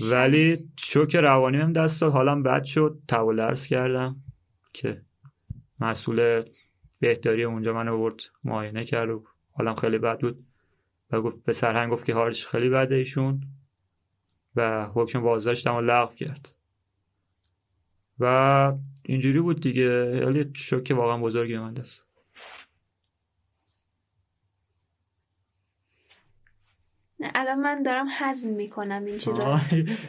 [0.00, 2.12] ولی شوک روانی هم دست داد.
[2.12, 2.98] حالم بد شد.
[3.08, 4.16] تول درس کردم
[4.72, 5.02] که
[5.80, 6.42] مسئول
[7.00, 10.44] بهداری اونجا من برد معاینه کرد و حالم خیلی بد بود.
[11.10, 13.40] و گفت به سرهنگ گفت که حالش خیلی بده ایشون.
[14.56, 16.54] و حکم بازداشتم رو لغو کرد.
[18.18, 18.72] و
[19.02, 20.26] اینجوری بود دیگه.
[20.26, 22.09] ولی شوک واقعا بزرگی به من دست
[27.20, 29.58] نه الان من دارم هضم می‌کنم این چیزا.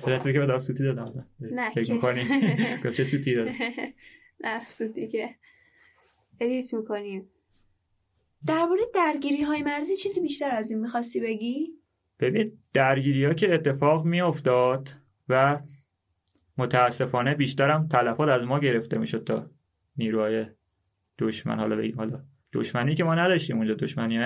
[0.07, 2.25] رسمی که به سوتی دادم نه فکر که- می‌کنی
[2.97, 3.51] چه سوتی دادم
[4.43, 5.35] نه سود دیگه
[6.39, 7.29] ادیت می‌کنیم
[8.45, 11.67] درباره درگیری های مرزی چیزی بیشتر از این می‌خواستی بگی؟
[12.19, 14.89] ببین درگیری ها که اتفاق می افتاد
[15.29, 15.59] و
[16.57, 19.49] متاسفانه بیشترم تلفات از ما گرفته می‌شد تا
[19.97, 20.45] نیروهای
[21.19, 24.17] دشمن حالا بگیم حالا دشمنی که ما نداشتیم اونجا دشمنی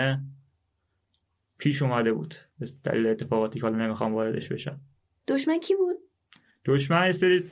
[1.57, 2.35] پیش اومده بود.
[2.59, 4.79] به دلیل اتفاقاتی که حالا نمی‌خوام واردش بشم.
[5.27, 5.95] دشمن کی بود؟
[6.65, 7.43] دشمن یه سری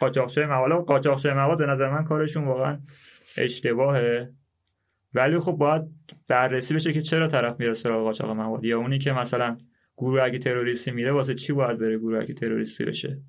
[0.00, 0.86] قاچاقچی مواد.
[0.86, 2.80] قاچاقچی مواد به نظر من کارشون واقعا
[3.36, 4.32] اشتباهه.
[5.14, 5.82] ولی خب باید
[6.28, 8.64] بررسی بشه که چرا طرف میره سراغ قاچاق مواد.
[8.64, 9.56] یا اونی که مثلا
[9.96, 13.22] گروه اگه تروریستی میره واسه چی باید بره گروه اگه تروریستی بشه؟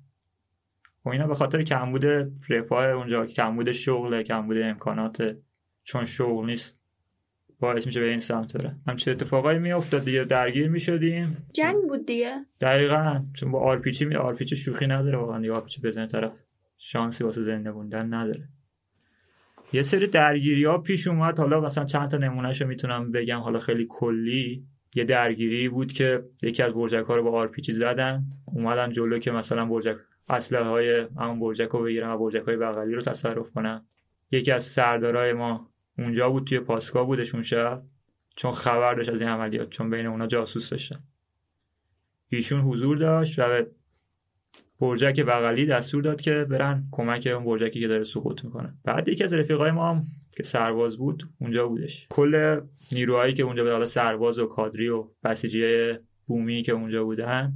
[1.04, 2.04] و اینا به خاطر کمبود
[2.48, 5.36] رفاه اونجا کمبود شغل کمبود امکانات
[5.82, 6.75] چون شغل نیست.
[7.60, 10.24] باعث میشه به این سمت بره همچه اتفاقایی میافتاد دیگه.
[10.24, 11.46] درگیر می‌شدیم.
[11.52, 12.46] جنگ بود دیگه.
[12.60, 13.24] دقیقا.
[13.34, 15.40] چون با آرپیچی می آرپیچی شوخی نداره واقعا.
[15.40, 16.32] دیگه آرپیچی بزنه طرف
[16.78, 18.48] شانسی واسه زنده موندن نداره.
[19.72, 21.38] یه سری درگیری ها پیش اومد.
[21.38, 23.38] حالا مثلا چند تا نمونهشو می‌تونم بگم.
[23.38, 24.66] حالا خیلی کلی.
[24.94, 28.24] یه درگیری بود که یکی از برجک ها رو با آرپیچی زدن.
[28.44, 29.96] اومدن جلو که مثلا برجک
[30.28, 33.86] اسلحه های همون برجک رو بگیرن و برجک های بغلی رو تصرف کنن.
[34.30, 37.82] یکی از سردارای ما اونجا بود توی پاسگاه بودش اون شب
[38.36, 41.02] چون خبر داشت از این عملیات چون بین اونا جاسوس داشتن.
[42.28, 43.70] ایشون حضور داشت و به
[44.80, 48.74] برجک بغلی دستور داد که برن کمک اون برجکی که داره سقوط می‌کنه.
[48.84, 50.02] بعد یکی از رفیقای ما هم
[50.36, 52.06] که سرباز بود اونجا بودش.
[52.10, 52.60] کل
[52.92, 55.92] نیروهایی که اونجا بود حالا سرباز و کادری و بسیجی
[56.26, 57.52] بومی که اونجا بودن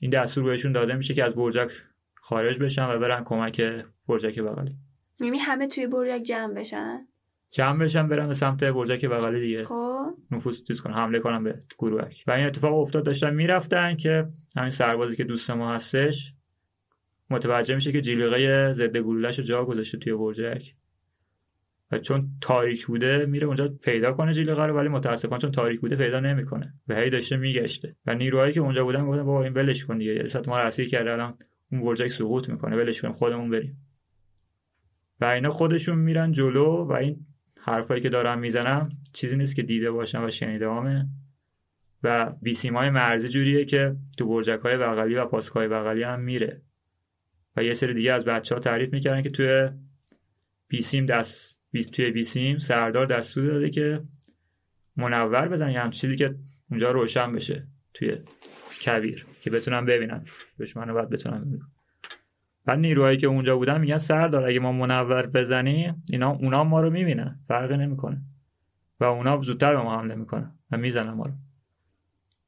[0.00, 1.70] این دستور بهشون داده میشه که از برجک
[2.14, 3.62] خارج بشن و برن کمک
[4.08, 4.76] برجک بغلی.
[5.20, 7.06] یعنی همه توی برجک جمع بشن؟
[7.50, 9.64] جمع بشن برن به سمت برجک بغلی دیگه.
[9.64, 10.06] خب.
[10.30, 14.70] نفوذ چیز کنن حمله کنن به گروهک و این اتفاق افتاد داشتن می‌رفتن که همین
[14.70, 16.34] سربازی که دوست ما هستش
[17.30, 20.74] متوجه میشه که جلیقه ضد گلوله‌شو جا گذاشته توی برجک
[21.92, 25.96] و چون تاریک بوده میره اونجا پیدا کنه جلیقه رو ولی متاسفانه چون تاریک بوده
[25.96, 26.74] پیدا نمی‌کنه.
[26.88, 27.96] و هی داشته میگشته.
[28.06, 30.24] و نیروهایی که اونجا بودن گفتن بابا این ولش کن دیگه.
[30.46, 31.38] ما رو اسیر کرده الان
[31.72, 32.76] اون برجک سقوط می‌کنه.
[32.76, 33.76] ولش کن خودمون بریم.
[35.20, 37.26] و اینا خودشون میرن جلو و این
[37.60, 41.08] حرفایی که دارم می‌زنم چیزی نیست که دیده باشم و شنیده هامه
[42.02, 46.62] و بیسیمای مرزی جوریه که تو برجک های بغلی و پاسکای بغلی هم میره.
[47.56, 49.68] و یه سری دیگه از بچه ها تعریف می‌کردن که توی
[50.68, 54.02] بیسیم دست بیس توی بیسیم سردار دستور داده که
[54.96, 56.34] منور بزن یه چیزی که
[56.70, 58.18] اونجا روشن بشه توی
[58.80, 60.24] کویر که بتونن ببینن.
[60.60, 61.73] دشمن رو باید بتونن ببینن
[62.64, 66.90] بعد نیروهایی که اونجا بودن میگن سردار اگه ما منور بزنیم اینا اونا ما رو
[66.90, 67.40] می‌بینن.
[67.48, 68.22] فرقی نمی‌کنه.
[69.00, 71.32] و اونا زودتر به ما حمله می‌کنن و می‌زنن ما رو.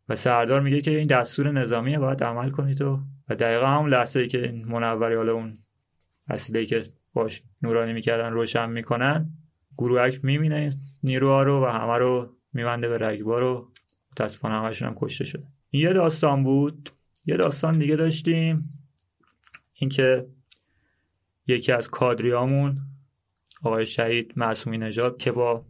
[0.08, 4.20] و سردار میگه که این دستور نظامیه باید عمل کنید و و دقیقا همون لحظه
[4.20, 5.54] ای که منوری حالا اون
[6.28, 9.30] وسیله که باش نورانی می‌کردن روشن می‌کنن
[9.78, 13.68] گروهک می‌بینه این نیروها رو و همه رو میبنده به رگبار رو.
[14.12, 15.44] متاسفانه همشون هم کشته شده.
[15.72, 16.90] یه داستان بود.
[17.26, 18.72] یه داستان دیگه داشتیم.
[19.78, 20.26] اینکه
[21.46, 22.78] یکی از کادریامون
[23.62, 25.64] آقای شهید معصومی نژاد که با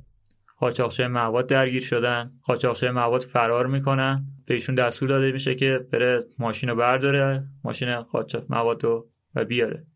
[0.59, 6.69] قاچاقچی مواد درگیر شدن قاچاقچی مواد فرار می‌کنن بهشون دستور داده میشه که بره ماشین
[6.69, 9.87] رو برداره ماشین قاچاق مواد رو و بیاره.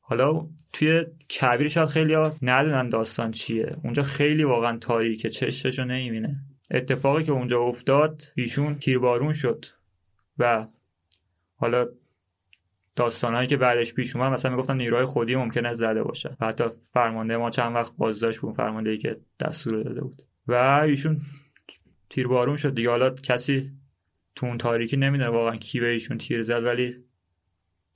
[0.00, 1.04] حالا توی
[1.40, 3.76] کبیر شاید خیلی ندونن داستان چیه.
[3.84, 6.36] اونجا خیلی واقعا تاریکه رو نمی‌بینه.
[6.70, 9.64] اتفاقی که اونجا افتاد ایشون تیربارون شد
[10.38, 10.66] و
[11.56, 11.88] حالا
[12.96, 16.36] داستانهایی که بعدش پیش اومد مثلا می‌گفتن نیروهای خودی ممکنه زده باشه.
[16.40, 20.22] و حتی فرمانده ما چند وقت بازداشت بود فرمانده ای که دستور داده بود.
[20.48, 20.54] و
[20.86, 21.20] ایشون
[22.10, 22.90] تیربارون شد دیگه.
[22.90, 23.70] حالا کسی
[24.34, 26.96] تو اون تاریکی نمی‌دونه واقعا کی به ایشون تیر زد ولی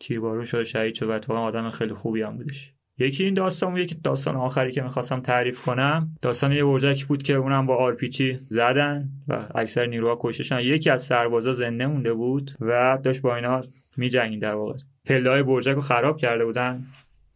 [0.01, 2.72] تیربارون شد شهید شد و اتفاقا آدم خیلی خوبی هم بودش.
[2.99, 6.16] یکی این داستان بود یکی داستان آخری که می‌خواستم تعریف کنم.
[6.22, 10.61] داستان یه برجک بود که اونم با آرپیچی زدن و اکثر نیروها کشتشن.
[10.61, 13.62] یکی از سربازا زنده مونده بود و داشت با اینا
[13.97, 14.78] میجنگید در واقع.
[15.05, 16.86] پله های برجک رو خراب کرده بودن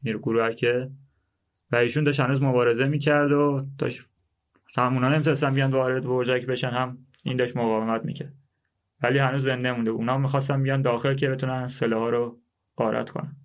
[0.03, 0.91] نیرو گروه که
[1.73, 4.07] و ایشون داشت هنوز مبارزه می‌کرد و داشت
[4.77, 8.35] هم اونا نمی‌تونستن بیان وارد برجک بشن هم این داشت مقاومت می‌کرد.
[9.03, 12.41] ولی هنوز زنده مونده اونا می‌خواستن بیان داخل که بتونن سلاح رو
[12.77, 13.37] غارت کنن.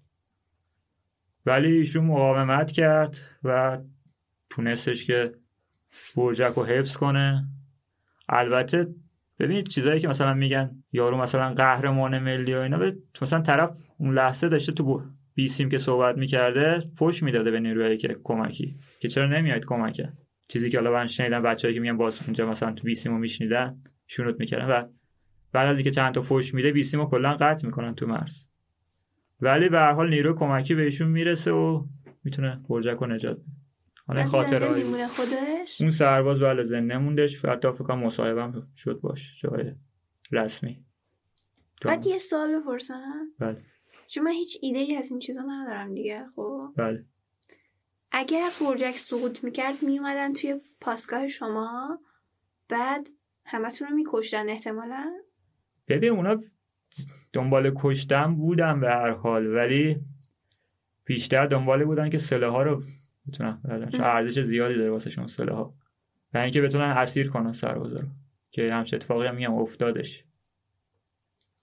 [1.45, 3.77] ولی ایشون مقاومت کرد و
[4.49, 5.33] تونستش که
[6.17, 7.47] برجک رو حفظ کنه.
[8.29, 8.87] البته
[9.39, 14.49] ببینید چیزایی که مثلا میگن یارو مثلا قهرمان ملی و اینا مثلا طرف اون لحظه
[14.49, 18.75] داشته تو بیسیم که صحبت می‌کرده فوش می‌داده به نیروهایی که کمکی.
[18.99, 20.13] که چرا نمیاید کمکه؟
[20.47, 23.77] چیزی که حالا من بچه‌ای که میگن باز اونجا مثلا تو بیسیمو میشنیدن
[24.07, 24.83] شونوت می‌کردن و
[25.51, 28.45] بعد از اینکه چند تا فوش میده بیسیمو کلا قطع می‌کنن تو مرز.
[29.41, 31.85] ولی به هر حال نیرو کمکی بهشون می‌رسه و
[32.23, 33.64] می‌تونه برجک رو نجات بده.
[34.07, 37.45] حالا خاطرهایی خودش؟ اون سرباز بله زنده موندش.
[37.45, 39.41] حتی فکر کنم مصاحبه شد باش.
[39.41, 39.71] جای
[40.31, 40.85] رسمی.
[41.81, 43.27] بعد یه سوال بپرسم.
[43.39, 43.61] بله.
[44.07, 46.73] چون من هیچ ایده ای از این چیزا ندارم دیگه خب.
[46.77, 47.05] بله.
[48.11, 51.99] اگر برجک سقوط می‌کرد میومدن توی پاسگاه شما
[52.69, 53.09] بعد
[53.45, 55.13] همتون رو میکشتن احتمالا؟
[55.87, 56.37] ببین اونا
[57.33, 59.97] دنبال کشتن بودن به هر حال ولی
[61.05, 62.83] بیشتر دنبال بودن که سلاح ها رو
[63.27, 65.73] بتونن بردن چون ارزش زیادی داره واسه شون سلاح
[66.33, 68.07] و اینکه بتونن اسیر کنن سربازا رو.
[68.51, 70.23] که همچه اتفاقی هم میگم افتادش.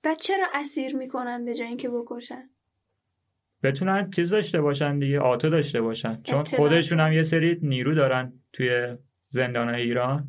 [0.02, 2.50] بعد چرا اسیر می‌کنن به جای اینکه بکشن؟
[3.62, 6.22] بتونن چیز داشته باشن دیگه آتو داشته باشن.
[6.22, 6.44] چون.
[6.44, 8.96] خودشون هم یه سری نیرو دارن توی
[9.28, 10.28] زندان ایران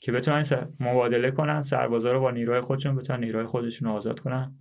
[0.00, 0.44] که بتونن
[0.80, 4.58] مبادله کنن سربازا رو با نیروهای خودشون بتونن نیروهای خودشون رو آزاد کنن.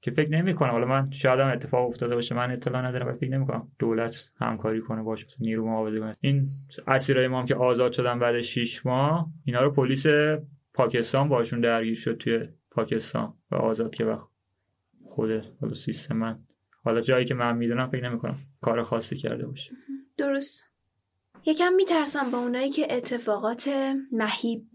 [0.00, 0.70] که فکر نمی‌کنم.
[0.70, 4.80] حالا من شاید هم اتفاق افتاده باشه من اطلاع ندارم و فکر نمی‌کنم دولت همکاری
[4.80, 6.16] کنه باشه مثلا نیرو معاوضه کنه.
[6.20, 6.50] این
[6.86, 10.06] اسیرای ما هم که آزاد شدن بعد 6 ماه اینا رو پلیس
[10.74, 14.28] پاکستان باشون درگیر شد توی پاکستان و آزاد که وقت
[15.04, 15.30] خود
[15.60, 16.38] حالا سیستم من.
[16.84, 19.72] حالا جایی که من می‌دونم فکر نمی‌کنم کار خاصی کرده باشه.
[20.18, 20.64] درست.
[21.46, 23.70] یکم میترسم با اونایی که اتفاقات
[24.12, 24.66] مهیب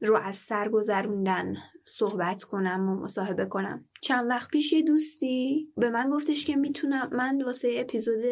[0.00, 1.54] رو از سر گذروندن
[1.84, 3.84] صحبت کنم و مصاحبه کنم.
[4.00, 8.24] چند وقت پیش یه دوستی به من گفتش که می‌تونم من واسه اپیزود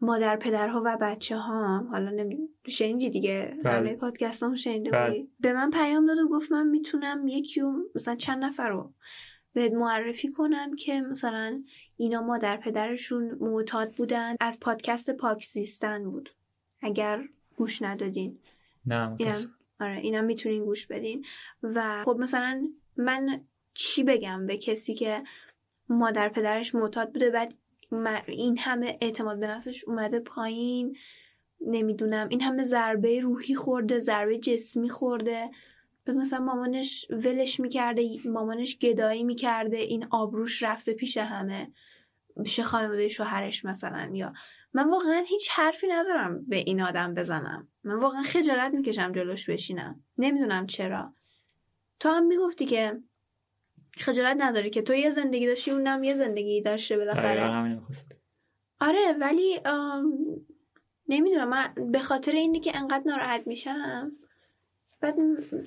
[0.00, 2.38] مادر پدرها و بچه ها حالا نمی...
[2.68, 3.74] شنیدی دیگه بله.
[3.74, 5.08] همه پادکست هم شنیده بله.
[5.08, 8.92] بودی به من پیام داد و گفت من می‌تونم یکی و مثلا چند نفر رو
[9.52, 11.62] بهت معرفی کنم که مثلا
[11.96, 16.30] اینا مادر پدرشون معتاد بودن از پادکست پاک زیستن بود
[16.82, 17.24] اگر
[17.56, 18.38] گوش ندادین
[18.86, 19.34] نه اینم.
[19.80, 21.24] آره اینم می‌تونین گوش بدین
[21.62, 23.40] و خب مثلا من
[23.76, 25.22] چی بگم به کسی که
[25.88, 27.54] مادر پدرش معتاد بوده بعد
[28.26, 30.96] این همه اعتماد به نفسش اومده پایین.
[31.60, 32.28] نمی‌دونم.
[32.28, 35.50] این همه ضربه روحی خورده ضربه جسمی خورده.
[36.06, 41.72] بعد مثلا مامانش ولش می‌کرده مامانش گدایی می‌کرده این آبروش رفته پیش همه.
[42.44, 44.32] پیش خانواده شوهرش مثلا یا
[44.74, 47.68] من واقعا هیچ حرفی ندارم به این آدم بزنم.
[47.84, 50.04] من واقعا خجالت می‌کشم جلوش بشینم.
[50.18, 51.14] نمی‌دونم چرا.
[52.00, 53.00] تو هم می‌گفتی که
[53.96, 57.40] خجالت نداری که تو یه زندگی داشتی اونم یه زندگی داشته بالاخره.
[58.80, 60.12] آره ولی آم،
[61.08, 64.12] نمی‌دونم من به خاطر اینه که انقدر ناراحت میشم.
[65.00, 65.16] بعد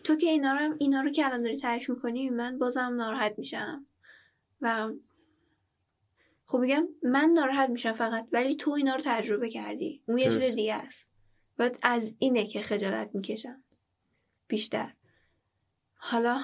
[0.04, 3.86] تو که اینا رو اینا رو که الان داری تعریف می‌کنی من بازم ناراحت میشم.
[4.62, 4.92] و
[6.46, 10.02] خب میگم من ناراحت میشم فقط ولی تو اینا رو تجربه کردی.
[10.06, 10.56] اون یه چیز.
[10.56, 11.10] دیگه است.
[11.58, 13.64] بعد از اینه که خجالت می‌کشم.
[14.48, 14.94] بیشتر.
[15.96, 16.42] حالا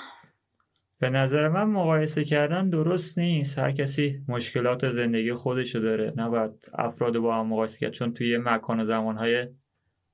[1.00, 3.60] به نظر من مقایسه کردن درست نیست.
[3.60, 6.14] هر کسی مشکلات زندگی خودشو داره.
[6.16, 7.94] نباید افراد با هم مقایسه کرد.
[7.94, 9.48] چون توی مکان و زمانهای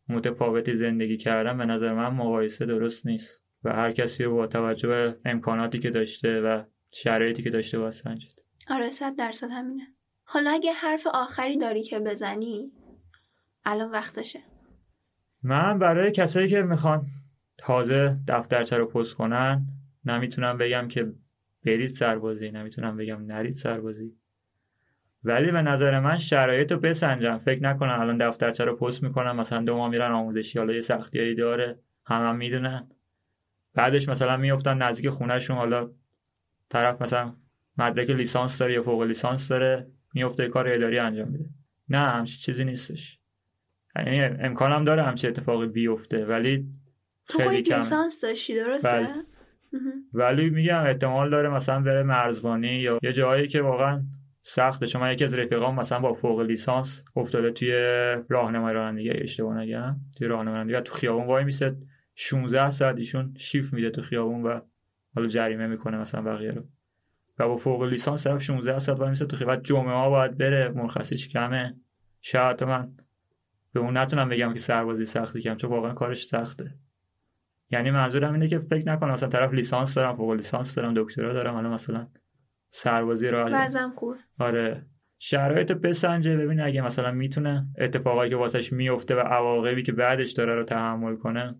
[0.10, 3.42] متفاوتی زندگی کردن به نظر من مقایسه درست نیست.
[3.64, 7.92] و هر کسی رو با توجه به امکاناتی که داشته و شرایطی که داشته باید
[7.92, 9.84] سنجید آره صد درصد همینه.
[10.24, 12.72] حالا اگه حرف آخری داری که بزنی
[13.66, 14.40] الان وقتشه.
[15.44, 17.06] من برای کسایی که می‌خوان
[17.58, 19.68] تازه دفترچه رو پست کنن
[20.06, 21.14] نمی‌تونم بگم که
[21.66, 24.16] برید سربازی نمی‌تونم بگم نرید سربازی.
[25.24, 27.38] ولی به نظر من شرایط رو بسنجم.
[27.38, 31.36] فکر نکنن الان دفترچه رو پست می‌کنن مثلا دو ماه میرن آموزشی حالا یه سختیایی
[31.36, 31.80] داره.
[32.06, 32.90] همه هم می‌دونن.
[33.74, 35.58] بعدش مثلا میفتن نزدیک خونهشون.
[35.58, 35.92] حالا
[36.70, 37.36] طرف مثلا
[37.78, 41.46] مدرک لیسانس داره یا فوق لیسانس داره میفته کار اداری انجام میده.
[41.90, 43.20] نه همچین چیزی نیستش.
[43.96, 46.68] یعنی امکانم داره همچین اتفاقی بیفته ولی
[47.30, 47.72] تو خیلی خودت.
[47.72, 49.14] لیسانس داشتی درسته؟ بله.
[50.14, 54.04] ولی میگم احتمال داره مثلا بره مرزبانی یا یه جایی که واقعا
[54.42, 54.88] سخته.
[54.88, 57.72] چون من یکی از رفیقام مثلا با فوق لیسانس افتاده توی
[58.30, 59.10] راهنمای رانندگی.
[59.10, 60.82] اشتباه نگم توی راهنمای رانندگی.
[60.82, 61.78] تو خیابون وای میسه
[62.16, 64.60] 16 ساعت ایشون شیف میده تو خیابون و
[65.16, 66.64] حالا جریمه می‌کنه مثلا بقیه رو.
[67.40, 69.62] و با فوق لیسانس طرف 16 ساعت وای میسه تو خیابون.
[69.62, 70.70] جمعه ها باید بره.
[70.70, 71.76] مرخصیش کمه.
[72.22, 72.92] شاید من
[73.74, 76.76] به اون نتونم بگم که سربازی سختی کم چون واقعا کارش سخته.
[77.72, 81.54] یعنی منظورم اینه که فکر نکنم مثلا طرف لیسانس دارم فوق لیسانس دارم دکترا دارم
[81.54, 82.08] حالا مثلا
[82.70, 84.18] سربازی رو وضعم خوبه.
[84.40, 84.86] آره.
[85.20, 90.32] شرایط رو بسنجه ببین اگه مثلا می‌تونه اتفاقایی که واسش میفته و عواقبی که بعدش
[90.32, 91.60] داره رو تحمل کنه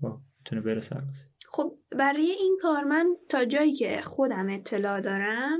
[0.00, 1.24] با- می‌تونه بره سربازی.
[1.48, 5.58] خب برای این کار من تا جایی که خودم اطلاع دارم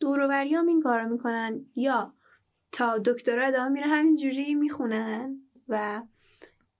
[0.00, 1.60] دوروبریام این کار رو می‌کنن.
[1.76, 2.14] یا
[2.72, 5.36] تا دکترا ادامه میره همینجوری می‌خونن
[5.68, 6.02] و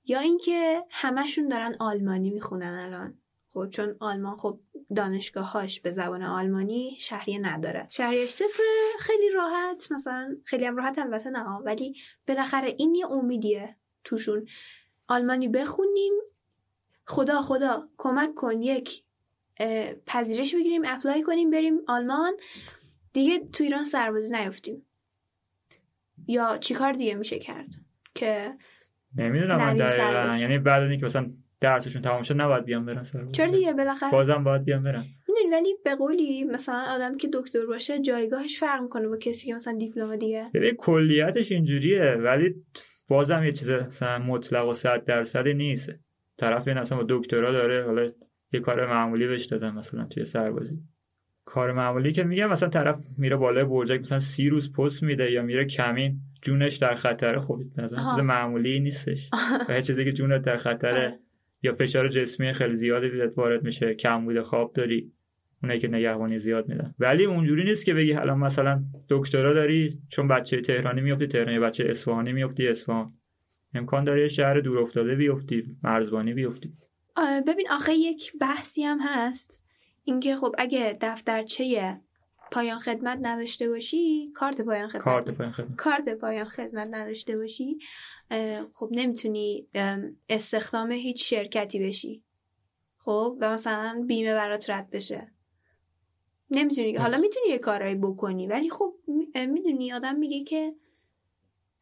[0.09, 3.19] یا اینکه همشون دارن آلمانی می‌خونن الان.
[3.53, 4.61] خب چون آلمان خب
[4.97, 7.87] دانشگاهاش به زبان آلمانی شهریه نداره.
[7.91, 8.63] شهریهش صفر
[8.99, 11.97] خیلی راحت مثلا خیلی هم راحت البته نه ولی
[12.29, 14.47] بالاخره این یه امیدیه توشون.
[15.09, 16.13] آلمانی بخونیم
[17.07, 19.03] خدا خدا کمک کن یک
[20.07, 22.33] پذیرش بگیریم اپلای کنیم بریم آلمان.
[23.13, 24.87] دیگه تو ایران سربازی نیفتیم.
[26.27, 27.69] یا چیکار دیگه میشه کرد؟
[28.15, 28.59] که
[29.17, 30.37] نمی‌دونم من دقیقا.
[30.37, 31.31] یعنی بعد اینکه مثلا
[31.61, 35.05] درسشون تمام شد نباید بیان برن سربازی چرا دیگه؟ بالاخره بازم باید بیان برن.
[35.29, 39.55] می‌دونی ولی به قولی مثلا آدم که دکتر باشه جایگاهش فرق می‌کنه با کسی که
[39.55, 40.51] مثلا دیپلم دیگه.
[40.55, 42.55] ببین کلیتش اینجوریه ولی
[43.09, 45.93] بازم یه چیز مثلا مطلق و صد درصدی نیست.
[46.37, 48.11] طرف این اصلا با دکترا داره حالا
[48.53, 50.79] یه کار معمولی بهش دادن مثلا توی سربازی
[51.45, 55.43] کار معمولی که میگم مثلا طرف میره بالای برجک مثلا سی روز پست میده یا
[55.43, 56.21] میره کمین.
[56.43, 57.63] جونش در خطره خب.
[57.91, 59.31] چیز معمولی نیستش.
[59.69, 61.19] و هر چیزی که جونت در خطره.
[61.63, 65.13] یا فشار جسمی خیلی زیادی بهت وارد میشه کم بوده خواب داری
[65.63, 66.95] اونایی که نگهبانی زیاد میدن.
[66.99, 71.61] ولی اونجوری نیست که بگی الان مثلا دکترا داری چون بچه تهرانی میفتی تهران یا
[71.61, 73.13] بچه اصفهانی میفتی اصفهان.
[73.75, 76.73] امکان داره یه شهر دور افتاده بیفتی مرزبانی بیفتی.
[77.47, 79.63] ببین آخه یک بحثی هم هست.
[80.05, 82.01] اینکه خب اگه دفترچه
[82.53, 85.03] پایان خدمت نداشته باشی کارت پایان خدمت.
[85.03, 85.77] کارت پایین خدمت.
[85.77, 87.79] کارت پایان خدمت نداشته باشی
[88.75, 92.23] خب نمی‌تونی ام، استخدام هیچ شرکتی بشی.
[92.99, 95.33] خب و مثلا بیمه برات رد بشه.
[96.51, 97.19] نمی‌تونی حالا.
[97.19, 98.95] می‌تونی یه کارایی بکنی ولی خب
[99.35, 100.75] می‌دونی آدم میگه که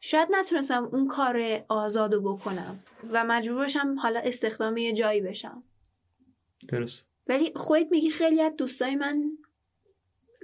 [0.01, 2.81] شاید نتونستم اون کار آزادو بکنم
[3.12, 5.62] و مجبور باشم حالا استخدام یه جایی بشم.
[6.69, 7.07] درست.
[7.27, 9.31] ولی خودت میگی خیلی از دوستای من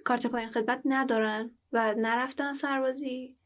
[0.04, 3.36] کارت پایان خدمت ندارن و نرفتن سربازی؟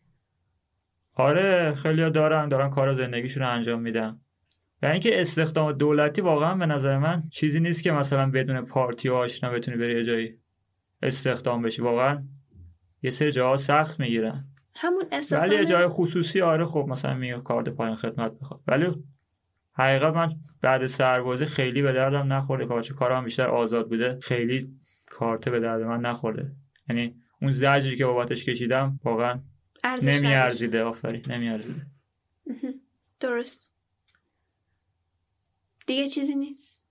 [1.14, 4.20] آره خیلی دارن دارن کار زندگیشون رو انجام میدن.
[4.82, 9.14] و اینکه استخدام دولتی واقعا به نظر من چیزی نیست که مثلا بدون پارتی و
[9.14, 10.38] آشنا بتونی بری یه جایی
[11.02, 11.82] استخدام بشی.
[11.82, 12.24] واقعا
[13.02, 14.44] یه سری جاها سخت می‌گیرن.
[14.74, 18.60] همون استخدام ولی یه جای خصوصی آره خب مثلا میگه کارت پایان خدمت بخواد.
[18.66, 19.04] ولی
[19.72, 20.32] حقیقت من
[20.62, 24.76] بعد سربازی خیلی به دردم نخورده کارچه کارم بیشتر آزاد بوده خیلی
[25.06, 26.52] کارت به درد من نخورده
[26.90, 29.40] یعنی اون زجری که بابتش کشیدم واقعا.
[30.02, 31.86] نمیارزیده آفرین نمیارزیده.
[33.20, 33.70] درست.
[35.86, 36.84] دیگه چیزی نیست؟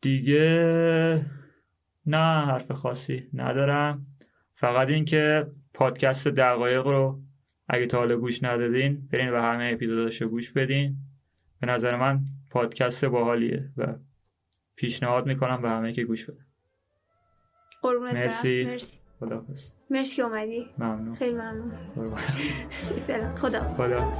[0.00, 1.26] دیگه
[2.06, 4.06] نه حرف خاصی ندارم.
[4.54, 7.22] فقط این که پادکست دقایق رو
[7.68, 10.96] اگه تا حالا گوش ندادین برین و همه اپیزوداشو گوش بدین.
[11.60, 13.94] به نظر من پادکست باحالیه و
[14.76, 16.46] پیشنهاد می‌کنم به همه که گوش بدن.
[17.82, 18.14] قربونت.
[18.14, 18.64] مرسی.
[18.64, 18.98] مرسی.
[19.20, 19.70] خداحافظ.
[19.90, 20.66] مرسی که اومدی.
[20.78, 21.14] ممنون.
[21.14, 21.72] خیلی ممنون.
[23.36, 23.74] خدا.
[23.74, 24.18] خداحافظ.